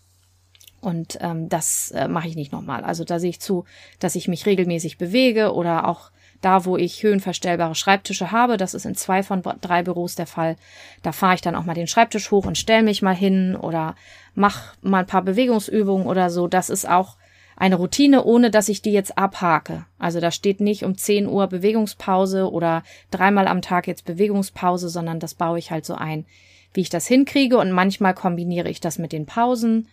Und 0.80 1.18
ähm, 1.20 1.48
das 1.48 1.90
äh, 1.90 2.06
mache 2.06 2.28
ich 2.28 2.36
nicht 2.36 2.52
nochmal. 2.52 2.84
Also 2.84 3.04
da 3.04 3.18
sehe 3.18 3.30
ich 3.30 3.40
zu, 3.40 3.64
dass 3.98 4.14
ich 4.14 4.28
mich 4.28 4.46
regelmäßig 4.46 4.96
bewege 4.96 5.52
oder 5.52 5.88
auch 5.88 6.10
da, 6.40 6.64
wo 6.64 6.76
ich 6.76 7.02
höhenverstellbare 7.02 7.74
Schreibtische 7.74 8.30
habe, 8.30 8.56
das 8.56 8.74
ist 8.74 8.86
in 8.86 8.94
zwei 8.94 9.24
von 9.24 9.42
drei 9.60 9.82
Büros 9.82 10.14
der 10.14 10.28
Fall, 10.28 10.56
da 11.02 11.10
fahre 11.10 11.34
ich 11.34 11.40
dann 11.40 11.56
auch 11.56 11.64
mal 11.64 11.74
den 11.74 11.88
Schreibtisch 11.88 12.30
hoch 12.30 12.46
und 12.46 12.56
stelle 12.56 12.84
mich 12.84 13.02
mal 13.02 13.14
hin 13.14 13.56
oder 13.56 13.96
mach 14.34 14.74
mal 14.80 15.00
ein 15.00 15.06
paar 15.06 15.22
Bewegungsübungen 15.22 16.06
oder 16.06 16.30
so. 16.30 16.46
Das 16.46 16.70
ist 16.70 16.88
auch 16.88 17.16
eine 17.58 17.74
Routine, 17.74 18.24
ohne 18.24 18.50
dass 18.50 18.68
ich 18.68 18.82
die 18.82 18.92
jetzt 18.92 19.18
abhake. 19.18 19.84
Also 19.98 20.20
da 20.20 20.30
steht 20.30 20.60
nicht 20.60 20.84
um 20.84 20.96
10 20.96 21.26
Uhr 21.26 21.48
Bewegungspause 21.48 22.50
oder 22.50 22.84
dreimal 23.10 23.48
am 23.48 23.62
Tag 23.62 23.88
jetzt 23.88 24.04
Bewegungspause, 24.04 24.88
sondern 24.88 25.18
das 25.18 25.34
baue 25.34 25.58
ich 25.58 25.72
halt 25.72 25.84
so 25.84 25.94
ein, 25.94 26.24
wie 26.72 26.82
ich 26.82 26.88
das 26.88 27.08
hinkriege 27.08 27.58
und 27.58 27.72
manchmal 27.72 28.14
kombiniere 28.14 28.68
ich 28.68 28.80
das 28.80 28.98
mit 28.98 29.12
den 29.12 29.26
Pausen. 29.26 29.88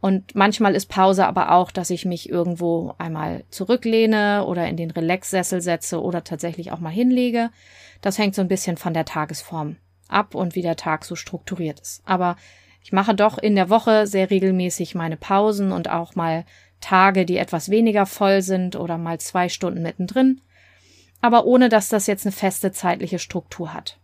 Und 0.00 0.34
manchmal 0.34 0.74
ist 0.74 0.86
Pause 0.86 1.26
aber 1.26 1.52
auch, 1.52 1.70
dass 1.70 1.90
ich 1.90 2.04
mich 2.04 2.28
irgendwo 2.28 2.94
einmal 2.98 3.44
zurücklehne 3.50 4.44
oder 4.44 4.66
in 4.66 4.76
den 4.76 4.90
Relaxsessel 4.90 5.60
setze 5.60 6.02
oder 6.02 6.24
tatsächlich 6.24 6.72
auch 6.72 6.80
mal 6.80 6.90
hinlege. 6.90 7.50
Das 8.00 8.18
hängt 8.18 8.34
so 8.34 8.42
ein 8.42 8.48
bisschen 8.48 8.76
von 8.76 8.94
der 8.94 9.04
Tagesform 9.04 9.76
ab 10.08 10.34
und 10.34 10.56
wie 10.56 10.62
der 10.62 10.76
Tag 10.76 11.04
so 11.04 11.14
strukturiert 11.14 11.78
ist. 11.80 12.02
Aber 12.04 12.36
ich 12.82 12.92
mache 12.92 13.14
doch 13.14 13.38
in 13.38 13.56
der 13.56 13.70
Woche 13.70 14.06
sehr 14.06 14.30
regelmäßig 14.30 14.94
meine 14.94 15.16
Pausen 15.16 15.72
und 15.72 15.90
auch 15.90 16.14
mal 16.14 16.44
Tage, 16.86 17.26
die 17.26 17.36
etwas 17.36 17.68
weniger 17.68 18.06
voll 18.06 18.42
sind 18.42 18.76
oder 18.76 18.96
mal 18.96 19.18
zwei 19.18 19.48
Stunden 19.48 19.82
mittendrin, 19.82 20.40
aber 21.20 21.44
ohne 21.44 21.68
dass 21.68 21.88
das 21.88 22.06
jetzt 22.06 22.24
eine 22.26 22.32
feste 22.32 22.70
zeitliche 22.70 23.18
Struktur 23.18 23.74
hat. 23.74 23.98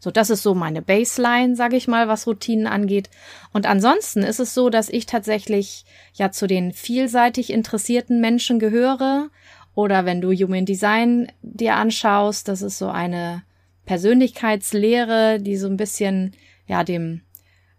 So, 0.00 0.10
das 0.10 0.30
ist 0.30 0.42
so 0.42 0.54
meine 0.54 0.80
Baseline, 0.80 1.54
sage 1.54 1.76
ich 1.76 1.88
mal, 1.88 2.08
was 2.08 2.26
Routinen 2.26 2.66
angeht. 2.66 3.10
Und 3.52 3.66
ansonsten 3.66 4.22
ist 4.22 4.40
es 4.40 4.54
so, 4.54 4.70
dass 4.70 4.88
ich 4.88 5.04
tatsächlich 5.04 5.84
ja 6.14 6.32
zu 6.32 6.46
den 6.46 6.72
vielseitig 6.72 7.52
interessierten 7.52 8.18
Menschen 8.20 8.58
gehöre. 8.58 9.28
Oder 9.74 10.06
wenn 10.06 10.22
du 10.22 10.32
Human 10.32 10.64
Design 10.64 11.30
dir 11.42 11.76
anschaust, 11.76 12.48
das 12.48 12.62
ist 12.62 12.78
so 12.78 12.88
eine 12.88 13.42
Persönlichkeitslehre, 13.84 15.38
die 15.38 15.58
so 15.58 15.66
ein 15.66 15.76
bisschen 15.76 16.32
ja 16.66 16.82
dem 16.82 17.20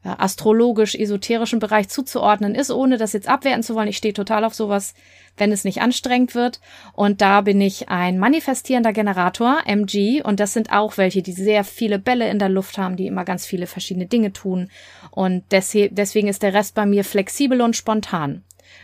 astrologisch-esoterischen 0.04 1.60
Bereich 1.60 1.90
zuzuordnen 1.90 2.56
ist, 2.56 2.72
ohne 2.72 2.98
das 2.98 3.14
jetzt 3.14 3.30
abwerten 3.30 3.64
zu 3.64 3.76
wollen. 3.76 3.88
Ich 3.88 3.98
stehe 3.98 4.14
total 4.14 4.44
auf 4.44 4.54
sowas, 4.54 4.94
wenn 5.38 5.52
es 5.52 5.64
nicht 5.64 5.82
anstrengend 5.82 6.36
wird. 6.36 6.60
Und 6.94 7.22
da 7.22 7.42
bin 7.42 7.62
ich 7.62 7.90
ein 7.90 8.20
manifestierender 8.20 8.94
Generator, 8.94 9.62
MG, 9.66 10.22
und 10.22 10.40
das 10.40 10.54
sind 10.54 10.72
auch 10.72 10.98
welche, 10.98 11.22
die 11.22 11.32
sehr 11.32 11.64
viele 11.64 12.00
Bälle 12.00 12.30
in 12.30 12.40
der 12.40 12.50
Luft 12.50 12.78
haben, 12.78 12.98
die 12.98 13.08
immer 13.08 13.24
ganz 13.24 13.46
viele 13.46 13.66
verschiedene 13.66 14.06
Dinge 14.06 14.34
tun. 14.34 14.70
Und 15.12 15.44
deswegen 15.52 16.28
ist 16.28 16.44
der 16.44 16.54
Rest 16.54 16.76
bei 16.76 16.86
mir 16.86 17.04
flexibel 17.04 17.62
und 17.62 17.76
spontan. 17.76 18.44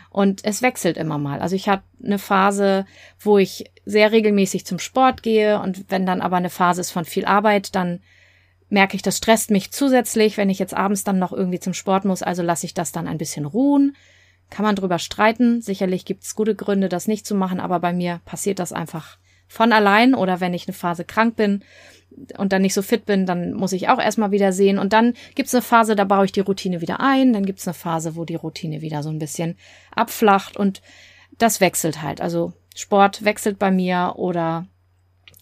Und 0.09 0.43
es 0.43 0.61
wechselt 0.61 0.97
immer 0.97 1.17
mal. 1.17 1.39
Also 1.39 1.55
ich 1.55 1.69
habe 1.69 1.83
eine 2.03 2.17
Phase, 2.17 2.85
wo 3.19 3.37
ich 3.37 3.65
sehr 3.85 4.11
regelmäßig 4.11 4.65
zum 4.65 4.79
Sport 4.79 5.21
gehe 5.21 5.59
und 5.61 5.85
wenn 5.89 6.05
dann 6.05 6.21
aber 6.21 6.37
eine 6.37 6.49
Phase 6.49 6.81
ist 6.81 6.91
von 6.91 7.05
viel 7.05 7.25
Arbeit, 7.25 7.75
dann 7.75 7.99
merke 8.69 8.95
ich, 8.95 9.01
das 9.01 9.17
stresst 9.17 9.51
mich 9.51 9.71
zusätzlich, 9.71 10.37
wenn 10.37 10.49
ich 10.49 10.59
jetzt 10.59 10.73
abends 10.73 11.03
dann 11.03 11.19
noch 11.19 11.33
irgendwie 11.33 11.59
zum 11.59 11.73
Sport 11.73 12.05
muss, 12.05 12.23
also 12.23 12.43
lasse 12.43 12.65
ich 12.65 12.73
das 12.73 12.91
dann 12.91 13.07
ein 13.07 13.17
bisschen 13.17 13.45
ruhen. 13.45 13.95
Kann 14.49 14.65
man 14.65 14.75
drüber 14.75 14.97
streiten. 14.97 15.61
Sicherlich 15.61 16.05
gibt 16.05 16.23
es 16.23 16.35
gute 16.35 16.55
Gründe, 16.55 16.89
das 16.89 17.07
nicht 17.07 17.25
zu 17.25 17.35
machen, 17.35 17.59
aber 17.59 17.79
bei 17.79 17.93
mir 17.93 18.21
passiert 18.25 18.59
das 18.59 18.73
einfach 18.73 19.17
von 19.47 19.73
allein 19.73 20.13
oder 20.13 20.39
wenn 20.39 20.53
ich 20.53 20.67
eine 20.67 20.73
Phase 20.73 21.03
krank 21.03 21.35
bin 21.35 21.63
und 22.37 22.53
dann 22.53 22.61
nicht 22.61 22.73
so 22.73 22.81
fit 22.81 23.05
bin, 23.05 23.25
dann 23.25 23.53
muss 23.53 23.73
ich 23.73 23.89
auch 23.89 23.99
erstmal 23.99 24.31
wieder 24.31 24.51
sehen. 24.51 24.79
Und 24.79 24.93
dann 24.93 25.13
gibt's 25.35 25.53
eine 25.53 25.61
Phase, 25.61 25.95
da 25.95 26.03
baue 26.03 26.25
ich 26.25 26.31
die 26.31 26.39
Routine 26.39 26.81
wieder 26.81 26.99
ein. 26.99 27.33
Dann 27.33 27.45
gibt's 27.45 27.67
eine 27.67 27.73
Phase, 27.73 28.15
wo 28.15 28.25
die 28.25 28.35
Routine 28.35 28.81
wieder 28.81 29.03
so 29.03 29.09
ein 29.09 29.19
bisschen 29.19 29.57
abflacht 29.95 30.57
und 30.57 30.81
das 31.37 31.61
wechselt 31.61 32.01
halt. 32.01 32.21
Also 32.21 32.53
Sport 32.75 33.25
wechselt 33.25 33.59
bei 33.59 33.71
mir 33.71 34.13
oder 34.17 34.65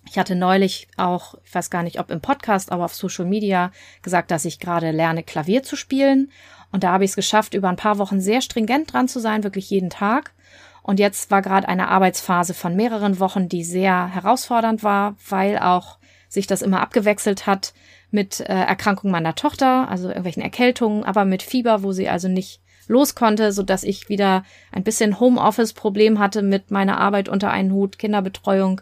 ich 0.09 0.17
hatte 0.17 0.35
neulich 0.35 0.87
auch, 0.97 1.35
ich 1.45 1.53
weiß 1.53 1.69
gar 1.69 1.83
nicht, 1.83 1.99
ob 1.99 2.09
im 2.11 2.21
Podcast, 2.21 2.71
aber 2.71 2.85
auf 2.85 2.95
Social 2.95 3.25
Media 3.25 3.71
gesagt, 4.01 4.31
dass 4.31 4.45
ich 4.45 4.59
gerade 4.59 4.91
lerne, 4.91 5.23
Klavier 5.23 5.63
zu 5.63 5.75
spielen. 5.75 6.31
Und 6.71 6.83
da 6.83 6.91
habe 6.91 7.03
ich 7.03 7.11
es 7.11 7.15
geschafft, 7.15 7.53
über 7.53 7.69
ein 7.69 7.75
paar 7.75 7.97
Wochen 7.97 8.21
sehr 8.21 8.41
stringent 8.41 8.93
dran 8.93 9.07
zu 9.07 9.19
sein, 9.19 9.43
wirklich 9.43 9.69
jeden 9.69 9.89
Tag. 9.89 10.33
Und 10.81 10.99
jetzt 10.99 11.31
war 11.31 11.41
gerade 11.41 11.67
eine 11.67 11.89
Arbeitsphase 11.89 12.53
von 12.53 12.75
mehreren 12.75 13.19
Wochen, 13.19 13.49
die 13.49 13.63
sehr 13.63 14.07
herausfordernd 14.07 14.83
war, 14.83 15.15
weil 15.29 15.59
auch 15.59 15.97
sich 16.29 16.47
das 16.47 16.61
immer 16.61 16.81
abgewechselt 16.81 17.45
hat 17.45 17.73
mit 18.09 18.39
äh, 18.39 18.45
Erkrankung 18.45 19.11
meiner 19.11 19.35
Tochter, 19.35 19.89
also 19.89 20.07
irgendwelchen 20.07 20.43
Erkältungen, 20.43 21.03
aber 21.03 21.25
mit 21.25 21.43
Fieber, 21.43 21.83
wo 21.83 21.91
sie 21.91 22.07
also 22.07 22.29
nicht 22.29 22.61
los 22.87 23.15
konnte, 23.15 23.51
so 23.51 23.63
dass 23.63 23.83
ich 23.83 24.07
wieder 24.07 24.43
ein 24.71 24.83
bisschen 24.83 25.19
Homeoffice-Problem 25.19 26.19
hatte 26.19 26.41
mit 26.41 26.71
meiner 26.71 26.97
Arbeit 26.99 27.27
unter 27.27 27.51
einen 27.51 27.71
Hut, 27.73 27.99
Kinderbetreuung, 27.99 28.81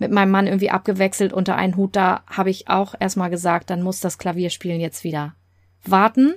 mit 0.00 0.10
meinem 0.10 0.30
Mann 0.30 0.46
irgendwie 0.46 0.70
abgewechselt 0.70 1.32
unter 1.32 1.54
einen 1.54 1.76
Hut. 1.76 1.94
Da 1.94 2.24
habe 2.26 2.50
ich 2.50 2.68
auch 2.68 2.94
erstmal 2.98 3.30
gesagt, 3.30 3.70
dann 3.70 3.82
muss 3.82 4.00
das 4.00 4.18
Klavierspielen 4.18 4.80
jetzt 4.80 5.04
wieder 5.04 5.34
warten. 5.84 6.34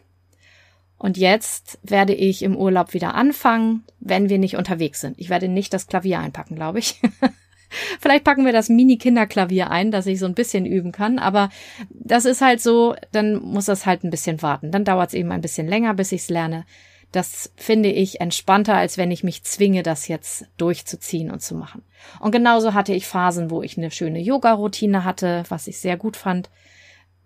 Und 0.98 1.18
jetzt 1.18 1.80
werde 1.82 2.14
ich 2.14 2.44
im 2.44 2.56
Urlaub 2.56 2.94
wieder 2.94 3.16
anfangen, 3.16 3.84
wenn 4.00 4.30
wir 4.30 4.38
nicht 4.38 4.58
unterwegs 4.58 5.02
sind. 5.02 5.18
Ich 5.18 5.30
werde 5.30 5.48
nicht 5.48 5.74
das 5.74 5.88
Klavier 5.88 6.20
einpacken, 6.20 6.56
glaube 6.56 6.80
ich. 6.80 7.02
Vielleicht 8.00 8.24
packen 8.24 8.46
wir 8.46 8.54
das 8.54 8.70
Mini-Kinderklavier 8.70 9.72
ein, 9.72 9.92
dass 9.92 10.06
ich 10.06 10.20
so 10.20 10.26
ein 10.26 10.36
bisschen 10.36 10.66
üben 10.66 10.92
kann. 10.92 11.18
Aber 11.18 11.50
das 11.90 12.26
ist 12.26 12.42
halt 12.42 12.62
so, 12.62 12.96
dann 13.12 13.42
muss 13.42 13.66
das 13.66 13.86
halt 13.86 14.04
ein 14.04 14.12
bisschen 14.12 14.42
warten. 14.42 14.72
Dann 14.72 14.86
dauert 14.86 15.10
es 15.10 15.14
eben 15.14 15.32
ein 15.32 15.42
bisschen 15.42 15.68
länger, 15.68 15.94
bis 15.94 16.12
ich 16.12 16.22
es 16.22 16.30
lerne. 16.30 16.66
Das 17.14 17.52
finde 17.56 17.90
ich 17.90 18.22
entspannter, 18.22 18.74
als 18.74 18.98
wenn 18.98 19.12
ich 19.12 19.24
mich 19.24 19.44
zwinge, 19.44 19.84
das 19.84 20.08
jetzt 20.08 20.48
durchzuziehen 20.58 21.30
und 21.30 21.44
zu 21.44 21.54
machen. 21.54 21.84
Und 22.20 22.32
genauso 22.32 22.74
hatte 22.74 22.92
ich 22.92 23.06
Phasen, 23.06 23.52
wo 23.52 23.62
ich 23.62 23.78
eine 23.78 23.92
schöne 23.92 24.20
Yoga-Routine 24.20 25.04
hatte, 25.04 25.44
was 25.48 25.68
ich 25.68 25.78
sehr 25.78 25.96
gut 25.96 26.18
fand, 26.18 26.50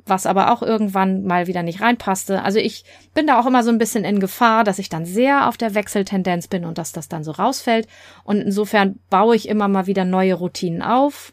was 0.05 0.25
aber 0.25 0.51
auch 0.51 0.61
irgendwann 0.61 1.23
mal 1.23 1.47
wieder 1.47 1.63
nicht 1.63 1.79
reinpasste. 1.79 2.43
Also 2.43 2.59
ich 2.59 2.83
bin 3.13 3.27
da 3.27 3.39
auch 3.39 3.45
immer 3.45 3.63
so 3.63 3.69
ein 3.69 3.77
bisschen 3.77 4.03
in 4.03 4.19
Gefahr, 4.19 4.65
dass 4.65 4.77
ich 4.77 4.89
dann 4.89 5.05
sehr 5.05 5.47
auf 5.47 5.55
der 5.55 5.73
Wechseltendenz 5.73 6.49
bin 6.49 6.65
und 6.65 6.77
dass 6.77 6.91
das 6.91 7.07
dann 7.07 7.23
so 7.23 7.31
rausfällt. 7.31 7.87
Und 8.25 8.41
insofern 8.41 8.99
baue 9.09 9.37
ich 9.37 9.47
immer 9.47 9.69
mal 9.69 9.87
wieder 9.87 10.03
neue 10.03 10.33
Routinen 10.33 10.81
auf. 10.81 11.31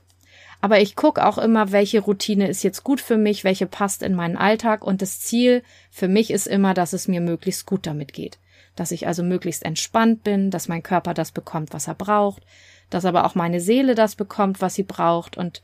Aber 0.61 0.81
ich 0.81 0.95
gucke 0.95 1.27
auch 1.27 1.39
immer, 1.39 1.73
welche 1.73 2.01
Routine 2.01 2.47
ist 2.47 2.63
jetzt 2.63 2.85
gut 2.85 3.01
für 3.01 3.19
mich, 3.19 3.43
welche 3.43 3.67
passt 3.67 4.05
in 4.05 4.15
meinen 4.15 4.37
Alltag. 4.37 4.85
Und 4.85 5.03
das 5.03 5.19
Ziel 5.19 5.65
für 5.91 6.07
mich 6.07 6.31
ist 6.31 6.47
immer, 6.47 6.73
dass 6.73 6.93
es 6.93 7.09
mir 7.09 7.21
möglichst 7.21 7.67
gut 7.67 7.89
damit 7.89 8.13
geht 8.13 8.39
dass 8.77 8.91
ich 8.91 9.07
also 9.07 9.23
möglichst 9.23 9.65
entspannt 9.65 10.25
bin, 10.25 10.51
dass 10.51 10.69
mein 10.69 10.83
Körper 10.83 11.15
das 11.15 11.33
bekommt, 11.33 11.73
was 11.73 11.89
er 11.89 11.95
braucht, 11.95 12.43
dass 12.91 13.05
aber 13.05 13.25
auch 13.25 13.35
meine 13.35 13.61
Seele 13.61 13.95
das 13.95 14.15
bekommt, 14.17 14.61
was 14.61 14.75
sie 14.75 14.83
braucht 14.83 15.37
und 15.37 15.63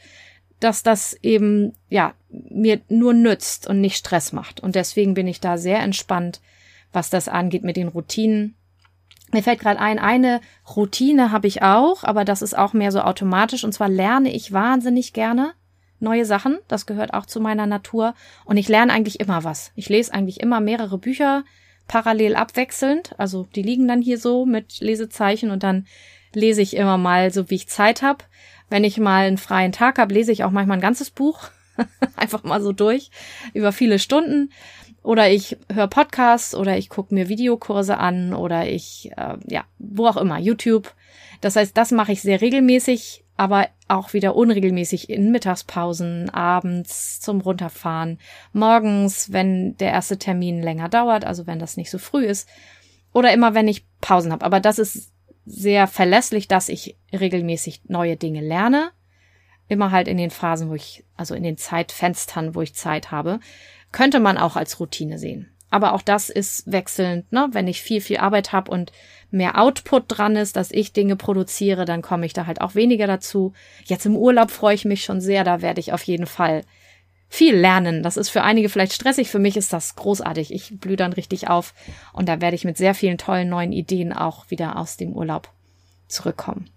dass 0.61 0.83
das 0.83 1.15
eben, 1.23 1.73
ja, 1.89 2.15
mir 2.29 2.81
nur 2.89 3.15
nützt 3.15 3.67
und 3.67 3.81
nicht 3.81 3.97
Stress 3.97 4.33
macht. 4.33 4.61
Und 4.61 4.75
deswegen 4.75 5.15
bin 5.15 5.27
ich 5.27 5.41
da 5.41 5.57
sehr 5.57 5.81
entspannt, 5.81 6.41
was 6.93 7.09
das 7.09 7.29
angeht 7.29 7.65
mit 7.65 7.77
den 7.77 7.89
Routinen. 7.89 8.55
Mir 9.33 9.43
fällt 9.43 9.61
gerade 9.61 9.81
ein, 9.81 9.99
eine 9.99 10.41
Routine 10.77 11.31
habe 11.31 11.47
ich 11.47 11.63
auch, 11.63 12.05
aber 12.05 12.25
das 12.25 12.43
ist 12.43 12.57
auch 12.57 12.73
mehr 12.73 12.93
so 12.93 13.01
automatisch. 13.01 13.65
Und 13.65 13.73
zwar 13.73 13.89
lerne 13.89 14.33
ich 14.33 14.53
wahnsinnig 14.53 15.13
gerne 15.13 15.55
neue 15.99 16.25
Sachen. 16.25 16.59
Das 16.69 16.85
gehört 16.85 17.15
auch 17.15 17.27
zu 17.27 17.41
meiner 17.41 17.67
Natur. 17.67 18.15
Und 18.45 18.57
ich 18.57 18.69
lerne 18.69 18.93
eigentlich 18.93 19.21
immer 19.21 19.45
was. 19.45 19.73
Ich 19.77 19.89
lese 19.89 20.13
eigentlich 20.13 20.41
immer 20.41 20.61
mehrere 20.61 20.99
Bücher 20.99 21.45
parallel 21.91 22.37
abwechselnd. 22.37 23.19
Also 23.19 23.49
die 23.57 23.63
liegen 23.63 23.89
dann 23.89 24.01
hier 24.01 24.17
so 24.17 24.47
mit 24.47 24.79
Lesezeichen 24.79 25.51
und 25.51 25.65
dann 25.65 25.87
lese 26.33 26.63
ich 26.63 26.77
immer 26.77 26.99
mal 26.99 27.33
so, 27.33 27.51
wie 27.51 27.57
ich 27.57 27.69
Zeit 27.69 28.03
habe. 28.03 28.25
Wenn 28.69 28.85
ich 28.85 28.99
mal 28.99 29.27
einen 29.27 29.39
freien 29.39 29.73
Tag 29.73 29.99
habe, 29.99 30.15
lese 30.15 30.31
ich 30.31 30.45
auch 30.45 30.53
manchmal 30.53 30.79
ein 30.79 30.83
ganzes 30.83 31.11
Buch. 31.11 31.49
Einfach 32.17 32.45
mal 32.45 32.63
so 32.63 32.71
durch, 32.71 33.11
über 33.55 33.73
viele 33.73 33.99
Stunden. 33.99 34.53
Oder 35.03 35.31
ich 35.31 35.57
höre 35.73 35.89
Podcasts 35.89 36.55
oder 36.55 36.79
ich 36.79 36.91
gucke 36.91 37.13
mir 37.13 37.29
Videokurse 37.29 37.99
an 37.99 38.35
oder 38.35 38.69
ich, 38.69 39.11
äh, 39.17 39.39
ja, 39.49 39.65
wo 39.81 40.07
auch 40.07 40.17
immer, 40.17 40.39
YouTube. 40.39 40.95
Das 41.41 41.57
heißt, 41.57 41.77
das 41.77 41.91
mache 41.91 42.13
ich 42.13 42.23
sehr 42.23 42.41
regelmäßig, 42.41 43.25
aber 43.37 43.67
auch 43.91 44.13
wieder 44.13 44.37
unregelmäßig 44.37 45.11
in 45.11 45.31
Mittagspausen, 45.33 46.31
abends 46.31 47.21
zum 47.21 47.41
Runterfahren, 47.41 48.19
morgens, 48.53 49.33
wenn 49.33 49.77
der 49.77 49.91
erste 49.91 50.19
Termin 50.19 50.63
länger 50.63 50.89
dauert, 50.89 51.25
also 51.25 51.47
wenn 51.47 51.59
das 51.59 51.77
nicht 51.77 51.91
so 51.91 51.99
früh 51.99 52.25
ist, 52.25 52.49
oder 53.13 53.33
immer 53.33 53.55
wenn 53.55 53.69
ich 53.69 53.87
Pausen 54.01 54.33
habe. 54.33 54.45
Aber 54.45 54.61
das 54.61 54.79
ist 54.79 55.13
sehr 55.45 55.87
verlässlich, 55.87 56.49
dass 56.49 56.69
ich 56.69 56.97
regelmäßig 57.13 57.83
neue 57.89 58.17
Dinge 58.17 58.41
lerne. 58.41 58.93
Immer 59.69 59.91
halt 59.91 60.09
in 60.09 60.17
den 60.17 60.31
Phasen, 60.31 60.71
wo 60.71 60.75
ich, 60.75 61.05
also 61.17 61.35
in 61.35 61.43
den 61.43 61.57
Zeitfenstern, 61.57 62.55
wo 62.55 62.63
ich 62.63 62.75
Zeit 62.75 63.11
habe, 63.11 63.41
könnte 63.93 64.21
man 64.21 64.39
auch 64.39 64.57
als 64.57 64.79
Routine 64.81 65.19
sehen. 65.19 65.50
Aber 65.71 65.95
auch 65.95 66.03
das 66.03 66.31
ist 66.31 66.71
wechselnd, 66.71 67.31
ne? 67.33 67.49
Wenn 67.53 67.69
ich 67.69 67.83
viel, 67.83 68.01
viel 68.01 68.19
Arbeit 68.19 68.53
habe 68.53 68.71
und 68.71 68.93
mehr 69.31 69.61
Output 69.61 70.05
dran 70.09 70.35
ist, 70.35 70.57
dass 70.57 70.73
ich 70.73 70.93
Dinge 70.93 71.17
produziere, 71.17 71.85
dann 71.85 72.03
komme 72.03 72.27
ich 72.27 72.33
da 72.33 72.47
halt 72.47 72.61
auch 72.61 72.75
weniger 72.75 73.07
dazu. 73.07 73.53
Jetzt 73.85 74.05
im 74.07 74.17
Urlaub 74.17 74.51
freue 74.51 74.75
ich 74.75 74.85
mich 74.85 75.05
schon 75.05 75.21
sehr, 75.21 75.45
da 75.45 75.63
werde 75.63 75.81
ich 75.81 75.93
auf 75.93 76.03
jeden 76.03 76.27
Fall 76.27 76.63
viel 77.29 77.55
lernen. 77.57 78.03
Das 78.03 78.17
ist 78.17 78.29
für 78.29 78.43
einige 78.43 78.69
vielleicht 78.69 78.93
stressig, 78.93 79.31
für 79.31 79.39
mich 79.39 79.57
ist 79.57 79.73
das 79.73 79.95
großartig. 79.95 80.53
Ich 80.53 80.81
blühe 80.81 80.97
dann 80.97 81.13
richtig 81.13 81.49
auf 81.49 81.73
und 82.13 82.29
da 82.29 82.41
werde 82.41 82.57
ich 82.57 82.65
mit 82.65 82.77
sehr 82.77 82.95
vielen 82.95 83.19
tollen 83.19 83.49
neuen 83.49 83.73
Ideen 83.73 84.13
auch 84.13 84.51
wieder 84.51 84.77
aus 84.77 84.97
dem 84.97 85.13
Urlaub 85.13 85.49
zurückkommen. 86.09 86.69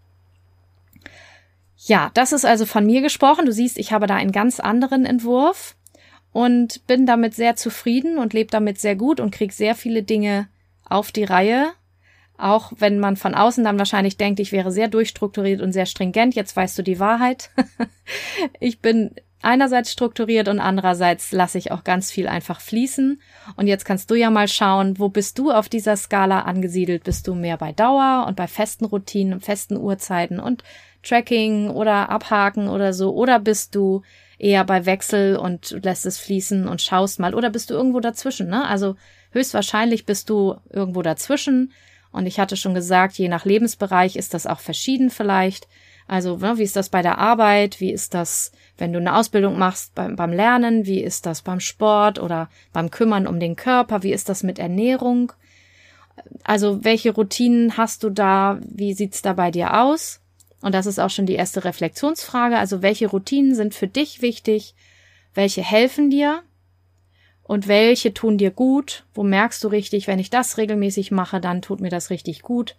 Ja, 1.86 2.12
das 2.14 2.32
ist 2.32 2.46
also 2.46 2.68
von 2.68 2.86
mir 2.86 3.02
gesprochen. 3.02 3.48
Du 3.48 3.52
siehst, 3.52 3.78
ich 3.80 3.92
habe 3.92 4.08
da 4.08 4.16
einen 4.16 4.32
ganz 4.32 4.60
anderen 4.60 5.06
Entwurf 5.06 5.76
und 6.34 6.86
bin 6.88 7.06
damit 7.06 7.36
sehr 7.36 7.56
zufrieden 7.56 8.18
und 8.18 8.34
lebe 8.34 8.52
damit 8.52 8.80
sehr 8.82 8.96
gut 8.96 9.20
und 9.20 9.32
kriege 9.32 9.54
sehr 9.54 9.76
viele 9.76 10.04
Dinge 10.04 10.50
auf 10.84 11.12
die 11.12 11.24
Reihe. 11.24 11.72
Auch 12.38 12.74
wenn 12.78 13.00
man 13.00 13.16
von 13.16 13.36
außen 13.36 13.64
dann 13.64 13.78
wahrscheinlich 13.78 14.18
denkt, 14.18 14.40
ich 14.40 14.52
wäre 14.52 14.72
sehr 14.72 14.88
durchstrukturiert 14.88 15.62
und 15.62 15.72
sehr 15.72 15.86
stringent, 15.86 16.36
jetzt 16.36 16.56
weißt 16.56 16.78
du 16.78 16.82
die 16.82 17.00
Wahrheit. 17.00 17.52
ich 18.60 18.80
bin 18.80 19.12
einerseits 19.44 19.92
strukturiert 19.92 20.48
und 20.48 20.60
andererseits 20.60 21.32
lasse 21.32 21.60
ich 21.60 21.72
auch 21.72 21.84
ganz 21.84 22.12
viel 22.12 22.28
einfach 22.28 22.60
fließen. 22.60 23.22
Und 23.56 23.68
jetzt 23.68 23.86
kannst 23.86 24.10
du 24.10 24.16
ja 24.16 24.32
mal 24.32 24.48
schauen, 24.48 24.98
wo 24.98 25.10
bist 25.10 25.38
du 25.38 25.52
auf 25.52 25.70
dieser 25.70 25.96
Skala 25.96 26.42
angesiedelt? 26.42 27.04
Bist 27.04 27.28
du 27.28 27.36
mehr 27.36 27.58
bei 27.58 27.72
Dauer 27.72 28.26
und 28.28 28.36
bei 28.36 28.48
festen 28.48 28.86
Routinen, 28.86 29.40
festen 29.40 29.78
Uhrzeiten 29.78 30.40
und 30.40 30.64
Tracking 31.04 31.70
oder 31.70 32.10
Abhaken 32.10 32.70
oder 32.70 32.94
so? 32.94 33.14
Oder 33.14 33.40
bist 33.40 33.76
du 33.76 34.02
eher 34.44 34.66
bei 34.66 34.86
Wechsel 34.86 35.38
und 35.38 35.72
lässt 35.84 36.06
es 36.06 36.20
fließen 36.20 36.68
und 36.68 36.82
schaust 36.82 37.20
mal? 37.20 37.34
Oder 37.34 37.50
bist 37.50 37.70
du 37.70 37.74
irgendwo 37.74 38.00
dazwischen? 38.00 38.50
Ne? 38.50 38.68
Also 38.68 38.96
höchstwahrscheinlich 39.32 40.06
bist 40.06 40.30
du 40.30 40.56
irgendwo 40.70 41.02
dazwischen. 41.02 41.72
Und 42.12 42.28
ich 42.28 42.40
hatte 42.40 42.58
schon 42.58 42.76
gesagt, 42.76 43.18
je 43.18 43.28
nach 43.28 43.46
Lebensbereich 43.46 44.16
ist 44.16 44.34
das 44.34 44.46
auch 44.46 44.60
verschieden 44.60 45.10
vielleicht. 45.10 45.68
Also, 46.08 46.38
ne, 46.38 46.58
wie 46.58 46.64
ist 46.64 46.76
das 46.76 46.90
bei 46.90 47.02
der 47.02 47.18
Arbeit? 47.18 47.80
Wie 47.80 47.92
ist 47.92 48.14
das, 48.14 48.52
wenn 48.78 48.92
du 48.92 49.00
eine 49.00 49.16
Ausbildung 49.16 49.58
machst 49.58 49.96
beim, 49.96 50.16
beim 50.16 50.34
Lernen? 50.34 50.86
Wie 50.86 51.02
ist 51.02 51.26
das 51.26 51.42
beim 51.42 51.62
Sport 51.62 52.20
oder 52.20 52.50
beim 52.74 52.92
Kümmern 52.92 53.26
um 53.26 53.40
den 53.40 53.56
Körper? 53.56 54.04
Wie 54.04 54.12
ist 54.12 54.28
das 54.30 54.44
mit 54.44 54.60
Ernährung? 54.60 55.32
Also, 56.44 56.84
welche 56.84 57.14
Routinen 57.14 57.78
hast 57.78 58.04
du 58.04 58.10
da? 58.10 58.60
Wie 58.68 58.94
sieht's 58.94 59.22
da 59.22 59.34
bei 59.34 59.50
dir 59.50 59.82
aus? 59.82 60.20
Und 60.64 60.74
das 60.74 60.88
ist 60.88 61.00
auch 61.00 61.12
schon 61.12 61.28
die 61.28 61.36
erste 61.36 61.64
Reflexionsfrage. 61.64 62.58
Also, 62.58 62.82
welche 62.82 63.08
Routinen 63.08 63.54
sind 63.54 63.76
für 63.76 63.88
dich 63.88 64.22
wichtig? 64.22 64.74
Welche 65.36 65.62
helfen 65.62 66.10
dir? 66.10 66.42
Und 67.44 67.68
welche 67.68 68.14
tun 68.14 68.38
dir 68.38 68.52
gut? 68.52 69.06
Wo 69.14 69.24
merkst 69.24 69.64
du 69.64 69.68
richtig, 69.68 70.08
wenn 70.08 70.20
ich 70.20 70.30
das 70.32 70.58
regelmäßig 70.58 71.12
mache, 71.12 71.40
dann 71.40 71.62
tut 71.62 71.82
mir 71.82 71.90
das 71.90 72.10
richtig 72.10 72.42
gut? 72.42 72.76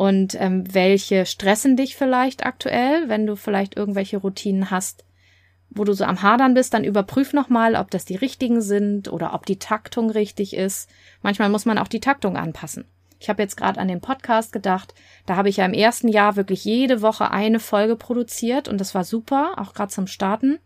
und 0.00 0.34
ähm, 0.40 0.64
welche 0.72 1.26
stressen 1.26 1.76
dich 1.76 1.94
vielleicht 1.94 2.46
aktuell, 2.46 3.10
wenn 3.10 3.26
du 3.26 3.36
vielleicht 3.36 3.76
irgendwelche 3.76 4.16
Routinen 4.16 4.70
hast, 4.70 5.04
wo 5.68 5.84
du 5.84 5.92
so 5.92 6.04
am 6.04 6.22
Hadern 6.22 6.54
bist, 6.54 6.72
dann 6.72 6.84
überprüf 6.84 7.34
nochmal, 7.34 7.74
ob 7.74 7.90
das 7.90 8.06
die 8.06 8.16
richtigen 8.16 8.62
sind 8.62 9.12
oder 9.12 9.34
ob 9.34 9.44
die 9.44 9.58
Taktung 9.58 10.08
richtig 10.08 10.56
ist. 10.56 10.88
Manchmal 11.20 11.50
muss 11.50 11.66
man 11.66 11.76
auch 11.76 11.86
die 11.86 12.00
Taktung 12.00 12.38
anpassen. 12.38 12.86
Ich 13.20 13.28
habe 13.28 13.42
jetzt 13.42 13.56
gerade 13.56 13.78
an 13.78 13.86
den 13.86 14.00
Podcast 14.00 14.50
gedacht. 14.52 14.94
Da 15.26 15.36
habe 15.36 15.50
ich 15.50 15.58
ja 15.58 15.66
im 15.66 15.74
ersten 15.74 16.08
Jahr 16.08 16.36
wirklich 16.36 16.64
jede 16.64 17.02
Woche 17.02 17.30
eine 17.30 17.60
Folge 17.60 17.94
produziert 17.94 18.66
und 18.66 18.80
das 18.80 18.94
war 18.94 19.04
super, 19.04 19.54
auch 19.58 19.74
gerade 19.74 19.92
zum 19.92 20.06
Starten. 20.06 20.58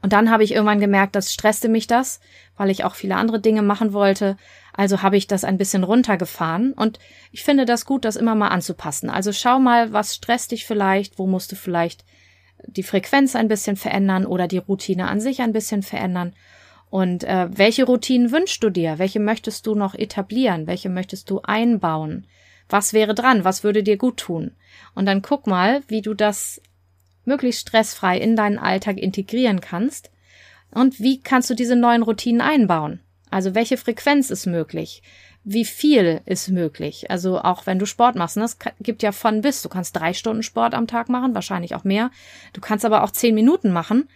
Und 0.00 0.12
dann 0.12 0.30
habe 0.30 0.44
ich 0.44 0.52
irgendwann 0.52 0.80
gemerkt, 0.80 1.16
das 1.16 1.32
stresste 1.32 1.68
mich 1.68 1.86
das, 1.86 2.20
weil 2.56 2.70
ich 2.70 2.84
auch 2.84 2.94
viele 2.94 3.16
andere 3.16 3.40
Dinge 3.40 3.62
machen 3.62 3.92
wollte. 3.92 4.36
Also 4.72 5.02
habe 5.02 5.16
ich 5.16 5.26
das 5.26 5.44
ein 5.44 5.58
bisschen 5.58 5.84
runtergefahren 5.84 6.72
und 6.72 6.98
ich 7.32 7.42
finde 7.42 7.66
das 7.66 7.84
gut, 7.84 8.04
das 8.04 8.16
immer 8.16 8.34
mal 8.34 8.48
anzupassen. 8.48 9.10
Also 9.10 9.32
schau 9.32 9.58
mal, 9.58 9.92
was 9.92 10.14
stresst 10.14 10.52
dich 10.52 10.66
vielleicht, 10.66 11.18
wo 11.18 11.26
musst 11.26 11.52
du 11.52 11.56
vielleicht 11.56 12.04
die 12.66 12.82
Frequenz 12.82 13.36
ein 13.36 13.48
bisschen 13.48 13.76
verändern 13.76 14.24
oder 14.24 14.48
die 14.48 14.58
Routine 14.58 15.08
an 15.08 15.20
sich 15.20 15.40
ein 15.40 15.52
bisschen 15.52 15.82
verändern. 15.82 16.34
Und 16.90 17.24
äh, 17.24 17.48
welche 17.50 17.84
Routinen 17.84 18.32
wünschst 18.32 18.62
du 18.62 18.70
dir? 18.70 18.98
Welche 18.98 19.20
möchtest 19.20 19.66
du 19.66 19.74
noch 19.74 19.94
etablieren? 19.94 20.66
Welche 20.66 20.88
möchtest 20.88 21.28
du 21.30 21.40
einbauen? 21.42 22.26
Was 22.68 22.92
wäre 22.92 23.14
dran? 23.14 23.44
Was 23.44 23.64
würde 23.64 23.82
dir 23.82 23.96
gut 23.96 24.18
tun? 24.18 24.52
Und 24.94 25.06
dann 25.06 25.22
guck 25.22 25.46
mal, 25.46 25.82
wie 25.88 26.02
du 26.02 26.14
das 26.14 26.60
möglichst 27.24 27.68
stressfrei 27.68 28.18
in 28.18 28.36
deinen 28.36 28.58
Alltag 28.58 28.98
integrieren 28.98 29.60
kannst 29.60 30.10
und 30.70 30.98
wie 30.98 31.20
kannst 31.20 31.48
du 31.50 31.54
diese 31.54 31.76
neuen 31.76 32.02
Routinen 32.02 32.40
einbauen. 32.40 33.00
Also 33.30 33.54
welche 33.54 33.76
Frequenz 33.76 34.30
ist 34.30 34.46
möglich? 34.46 35.02
Wie 35.44 35.64
viel 35.64 36.20
ist 36.24 36.48
möglich? 36.48 37.10
Also 37.10 37.40
auch 37.40 37.66
wenn 37.66 37.78
du 37.78 37.86
Sport 37.86 38.16
machst, 38.16 38.36
ne? 38.36 38.44
es 38.44 38.58
gibt 38.80 39.02
ja 39.02 39.12
von 39.12 39.40
bis. 39.40 39.62
Du 39.62 39.68
kannst 39.68 39.96
drei 39.96 40.12
Stunden 40.12 40.42
Sport 40.42 40.74
am 40.74 40.86
Tag 40.86 41.08
machen, 41.08 41.34
wahrscheinlich 41.34 41.74
auch 41.74 41.84
mehr. 41.84 42.10
Du 42.52 42.60
kannst 42.60 42.84
aber 42.84 43.02
auch 43.04 43.10
zehn 43.10 43.34
Minuten 43.34 43.70
machen. 43.70 44.08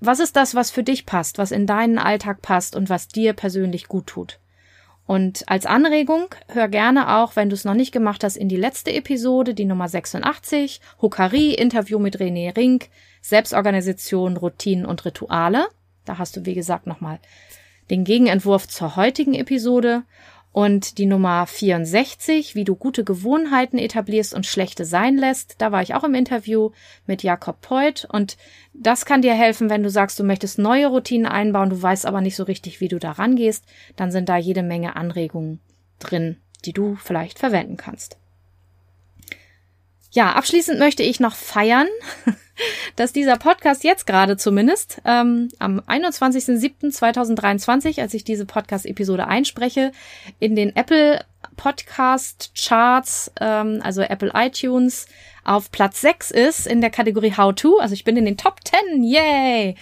Was 0.00 0.20
ist 0.20 0.36
das, 0.36 0.54
was 0.54 0.70
für 0.70 0.82
dich 0.82 1.06
passt, 1.06 1.38
was 1.38 1.50
in 1.50 1.66
deinen 1.66 1.98
Alltag 1.98 2.42
passt 2.42 2.76
und 2.76 2.88
was 2.88 3.08
dir 3.08 3.32
persönlich 3.32 3.88
gut 3.88 4.06
tut? 4.06 4.38
Und 5.06 5.44
als 5.46 5.64
Anregung 5.64 6.34
hör 6.48 6.68
gerne 6.68 7.16
auch, 7.16 7.34
wenn 7.34 7.48
du 7.48 7.54
es 7.54 7.64
noch 7.64 7.74
nicht 7.74 7.92
gemacht 7.92 8.22
hast, 8.22 8.36
in 8.36 8.50
die 8.50 8.56
letzte 8.56 8.92
Episode, 8.92 9.54
die 9.54 9.64
Nummer 9.64 9.88
86, 9.88 10.82
Hukari, 11.00 11.54
Interview 11.54 11.98
mit 11.98 12.18
René 12.18 12.54
Rink, 12.54 12.90
Selbstorganisation, 13.22 14.36
Routinen 14.36 14.84
und 14.84 15.06
Rituale. 15.06 15.68
Da 16.04 16.18
hast 16.18 16.36
du, 16.36 16.44
wie 16.44 16.54
gesagt, 16.54 16.86
nochmal 16.86 17.20
den 17.88 18.04
Gegenentwurf 18.04 18.68
zur 18.68 18.96
heutigen 18.96 19.32
Episode 19.32 20.02
und 20.58 20.98
die 20.98 21.06
Nummer 21.06 21.46
64, 21.46 22.56
wie 22.56 22.64
du 22.64 22.74
gute 22.74 23.04
Gewohnheiten 23.04 23.78
etablierst 23.78 24.34
und 24.34 24.44
schlechte 24.44 24.84
sein 24.84 25.16
lässt. 25.16 25.54
Da 25.58 25.70
war 25.70 25.82
ich 25.82 25.94
auch 25.94 26.02
im 26.02 26.16
Interview 26.16 26.72
mit 27.06 27.22
Jakob 27.22 27.60
Poit 27.60 28.08
und 28.10 28.36
das 28.74 29.06
kann 29.06 29.22
dir 29.22 29.34
helfen, 29.34 29.70
wenn 29.70 29.84
du 29.84 29.88
sagst, 29.88 30.18
du 30.18 30.24
möchtest 30.24 30.58
neue 30.58 30.88
Routinen 30.88 31.26
einbauen, 31.30 31.70
du 31.70 31.80
weißt 31.80 32.06
aber 32.06 32.20
nicht 32.20 32.34
so 32.34 32.42
richtig, 32.42 32.80
wie 32.80 32.88
du 32.88 32.98
da 32.98 33.12
rangehst, 33.12 33.66
dann 33.94 34.10
sind 34.10 34.28
da 34.28 34.36
jede 34.36 34.64
Menge 34.64 34.96
Anregungen 34.96 35.60
drin, 36.00 36.38
die 36.64 36.72
du 36.72 36.96
vielleicht 36.96 37.38
verwenden 37.38 37.76
kannst. 37.76 38.16
Ja, 40.10 40.32
abschließend 40.32 40.78
möchte 40.78 41.02
ich 41.02 41.20
noch 41.20 41.34
feiern, 41.34 41.86
dass 42.96 43.12
dieser 43.12 43.36
Podcast 43.36 43.84
jetzt 43.84 44.06
gerade 44.06 44.38
zumindest 44.38 45.02
ähm, 45.04 45.48
am 45.58 45.80
21.07.2023, 45.80 48.00
als 48.00 48.14
ich 48.14 48.24
diese 48.24 48.46
Podcast-Episode 48.46 49.26
einspreche, 49.26 49.92
in 50.38 50.56
den 50.56 50.74
Apple 50.74 51.22
Podcast 51.56 52.52
Charts, 52.56 53.30
ähm, 53.40 53.80
also 53.82 54.00
Apple 54.00 54.32
iTunes, 54.34 55.08
auf 55.44 55.70
Platz 55.70 56.00
6 56.02 56.30
ist 56.30 56.66
in 56.66 56.80
der 56.80 56.90
Kategorie 56.90 57.34
How 57.36 57.54
to. 57.54 57.78
Also 57.78 57.92
ich 57.94 58.04
bin 58.04 58.16
in 58.16 58.24
den 58.24 58.36
Top 58.36 58.60
10. 58.64 59.02
Yay! 59.02 59.76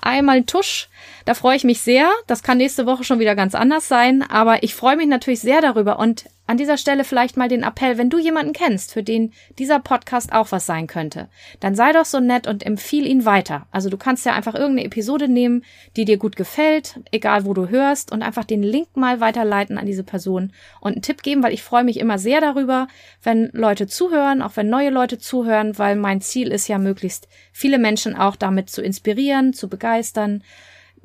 Einmal 0.00 0.44
Tusch 0.44 0.88
da 1.24 1.34
freue 1.34 1.56
ich 1.56 1.64
mich 1.64 1.80
sehr. 1.80 2.10
Das 2.26 2.42
kann 2.42 2.58
nächste 2.58 2.86
Woche 2.86 3.04
schon 3.04 3.18
wieder 3.18 3.34
ganz 3.34 3.54
anders 3.54 3.88
sein, 3.88 4.22
aber 4.22 4.62
ich 4.62 4.74
freue 4.74 4.96
mich 4.96 5.06
natürlich 5.06 5.40
sehr 5.40 5.60
darüber 5.60 5.98
und 5.98 6.24
an 6.46 6.56
dieser 6.56 6.76
Stelle 6.76 7.04
vielleicht 7.04 7.36
mal 7.36 7.48
den 7.48 7.64
Appell, 7.64 7.98
wenn 7.98 8.10
du 8.10 8.18
jemanden 8.18 8.52
kennst, 8.52 8.92
für 8.92 9.02
den 9.02 9.32
dieser 9.58 9.80
Podcast 9.80 10.32
auch 10.32 10.52
was 10.52 10.64
sein 10.64 10.86
könnte, 10.86 11.28
dann 11.60 11.74
sei 11.74 11.92
doch 11.92 12.04
so 12.04 12.20
nett 12.20 12.46
und 12.46 12.64
empfiehl 12.64 13.06
ihn 13.06 13.24
weiter. 13.24 13.66
Also 13.72 13.90
du 13.90 13.96
kannst 13.96 14.24
ja 14.24 14.34
einfach 14.34 14.54
irgendeine 14.54 14.86
Episode 14.86 15.28
nehmen, 15.28 15.64
die 15.96 16.04
dir 16.04 16.18
gut 16.18 16.36
gefällt, 16.36 17.00
egal 17.10 17.44
wo 17.44 17.54
du 17.54 17.68
hörst, 17.68 18.12
und 18.12 18.22
einfach 18.22 18.44
den 18.44 18.62
Link 18.62 18.96
mal 18.96 19.20
weiterleiten 19.20 19.76
an 19.76 19.86
diese 19.86 20.04
Person 20.04 20.52
und 20.80 20.92
einen 20.92 21.02
Tipp 21.02 21.22
geben, 21.22 21.42
weil 21.42 21.52
ich 21.52 21.62
freue 21.62 21.84
mich 21.84 21.98
immer 21.98 22.18
sehr 22.18 22.40
darüber, 22.40 22.86
wenn 23.22 23.50
Leute 23.52 23.88
zuhören, 23.88 24.40
auch 24.40 24.56
wenn 24.56 24.68
neue 24.68 24.90
Leute 24.90 25.18
zuhören, 25.18 25.78
weil 25.78 25.96
mein 25.96 26.20
Ziel 26.20 26.52
ist 26.52 26.68
ja 26.68 26.78
möglichst 26.78 27.26
viele 27.52 27.78
Menschen 27.78 28.14
auch 28.14 28.36
damit 28.36 28.70
zu 28.70 28.82
inspirieren, 28.82 29.52
zu 29.52 29.68
begeistern 29.68 30.42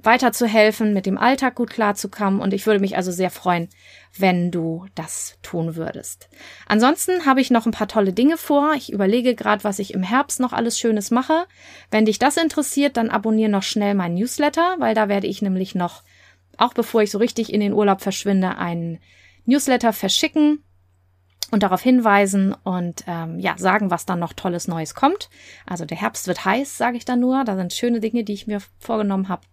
weiterzuhelfen, 0.03 0.93
mit 0.93 1.05
dem 1.05 1.17
Alltag 1.17 1.55
gut 1.55 1.69
klarzukommen. 1.69 2.41
Und 2.41 2.53
ich 2.53 2.65
würde 2.65 2.79
mich 2.79 2.97
also 2.97 3.11
sehr 3.11 3.29
freuen, 3.29 3.69
wenn 4.17 4.51
du 4.51 4.85
das 4.95 5.37
tun 5.41 5.75
würdest. 5.75 6.29
Ansonsten 6.67 7.25
habe 7.25 7.41
ich 7.41 7.51
noch 7.51 7.65
ein 7.65 7.71
paar 7.71 7.87
tolle 7.87 8.13
Dinge 8.13 8.37
vor. 8.37 8.73
Ich 8.75 8.91
überlege 8.91 9.35
gerade, 9.35 9.63
was 9.63 9.79
ich 9.79 9.93
im 9.93 10.03
Herbst 10.03 10.39
noch 10.39 10.53
alles 10.53 10.79
Schönes 10.79 11.11
mache. 11.11 11.45
Wenn 11.89 12.05
dich 12.05 12.19
das 12.19 12.37
interessiert, 12.37 12.97
dann 12.97 13.09
abonniere 13.09 13.51
noch 13.51 13.63
schnell 13.63 13.93
mein 13.93 14.15
Newsletter, 14.15 14.75
weil 14.79 14.95
da 14.95 15.07
werde 15.07 15.27
ich 15.27 15.41
nämlich 15.41 15.75
noch, 15.75 16.03
auch 16.57 16.73
bevor 16.73 17.01
ich 17.01 17.11
so 17.11 17.17
richtig 17.17 17.53
in 17.53 17.61
den 17.61 17.73
Urlaub 17.73 18.01
verschwinde, 18.01 18.57
einen 18.57 18.99
Newsletter 19.45 19.93
verschicken 19.93 20.63
und 21.51 21.63
darauf 21.63 21.81
hinweisen 21.81 22.55
und 22.63 23.03
ähm, 23.07 23.39
ja 23.39 23.57
sagen, 23.57 23.91
was 23.91 24.05
dann 24.05 24.19
noch 24.19 24.33
tolles 24.33 24.67
Neues 24.67 24.95
kommt. 24.95 25.29
Also 25.65 25.85
der 25.85 25.97
Herbst 25.97 26.27
wird 26.27 26.45
heiß, 26.45 26.77
sage 26.77 26.97
ich 26.97 27.05
da 27.05 27.15
nur. 27.15 27.43
Da 27.43 27.55
sind 27.55 27.73
schöne 27.73 27.99
Dinge, 27.99 28.23
die 28.23 28.33
ich 28.33 28.47
mir 28.47 28.61
vorgenommen 28.79 29.29
habe. 29.29 29.43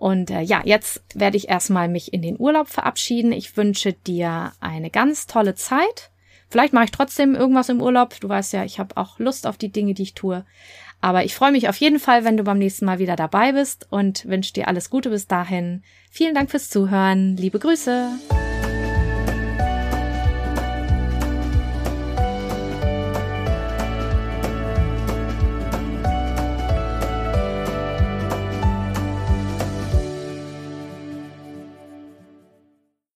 Und 0.00 0.30
äh, 0.30 0.40
ja, 0.40 0.62
jetzt 0.64 1.02
werde 1.14 1.36
ich 1.36 1.50
erstmal 1.50 1.86
mich 1.86 2.14
in 2.14 2.22
den 2.22 2.40
Urlaub 2.40 2.68
verabschieden. 2.68 3.32
Ich 3.32 3.58
wünsche 3.58 3.92
dir 3.92 4.52
eine 4.58 4.88
ganz 4.88 5.26
tolle 5.26 5.54
Zeit. 5.54 6.10
Vielleicht 6.48 6.72
mache 6.72 6.86
ich 6.86 6.90
trotzdem 6.90 7.34
irgendwas 7.34 7.68
im 7.68 7.82
Urlaub. 7.82 8.18
Du 8.18 8.26
weißt 8.26 8.54
ja, 8.54 8.64
ich 8.64 8.78
habe 8.78 8.96
auch 8.96 9.18
Lust 9.18 9.46
auf 9.46 9.58
die 9.58 9.68
Dinge, 9.68 9.92
die 9.92 10.04
ich 10.04 10.14
tue. 10.14 10.46
Aber 11.02 11.24
ich 11.24 11.34
freue 11.34 11.52
mich 11.52 11.68
auf 11.68 11.76
jeden 11.76 11.98
Fall, 11.98 12.24
wenn 12.24 12.38
du 12.38 12.44
beim 12.44 12.58
nächsten 12.58 12.86
Mal 12.86 12.98
wieder 12.98 13.14
dabei 13.14 13.52
bist 13.52 13.88
und 13.90 14.24
wünsche 14.24 14.54
dir 14.54 14.68
alles 14.68 14.88
Gute 14.88 15.10
bis 15.10 15.26
dahin. 15.26 15.82
Vielen 16.10 16.34
Dank 16.34 16.50
fürs 16.50 16.70
Zuhören. 16.70 17.36
Liebe 17.36 17.58
Grüße. 17.58 18.08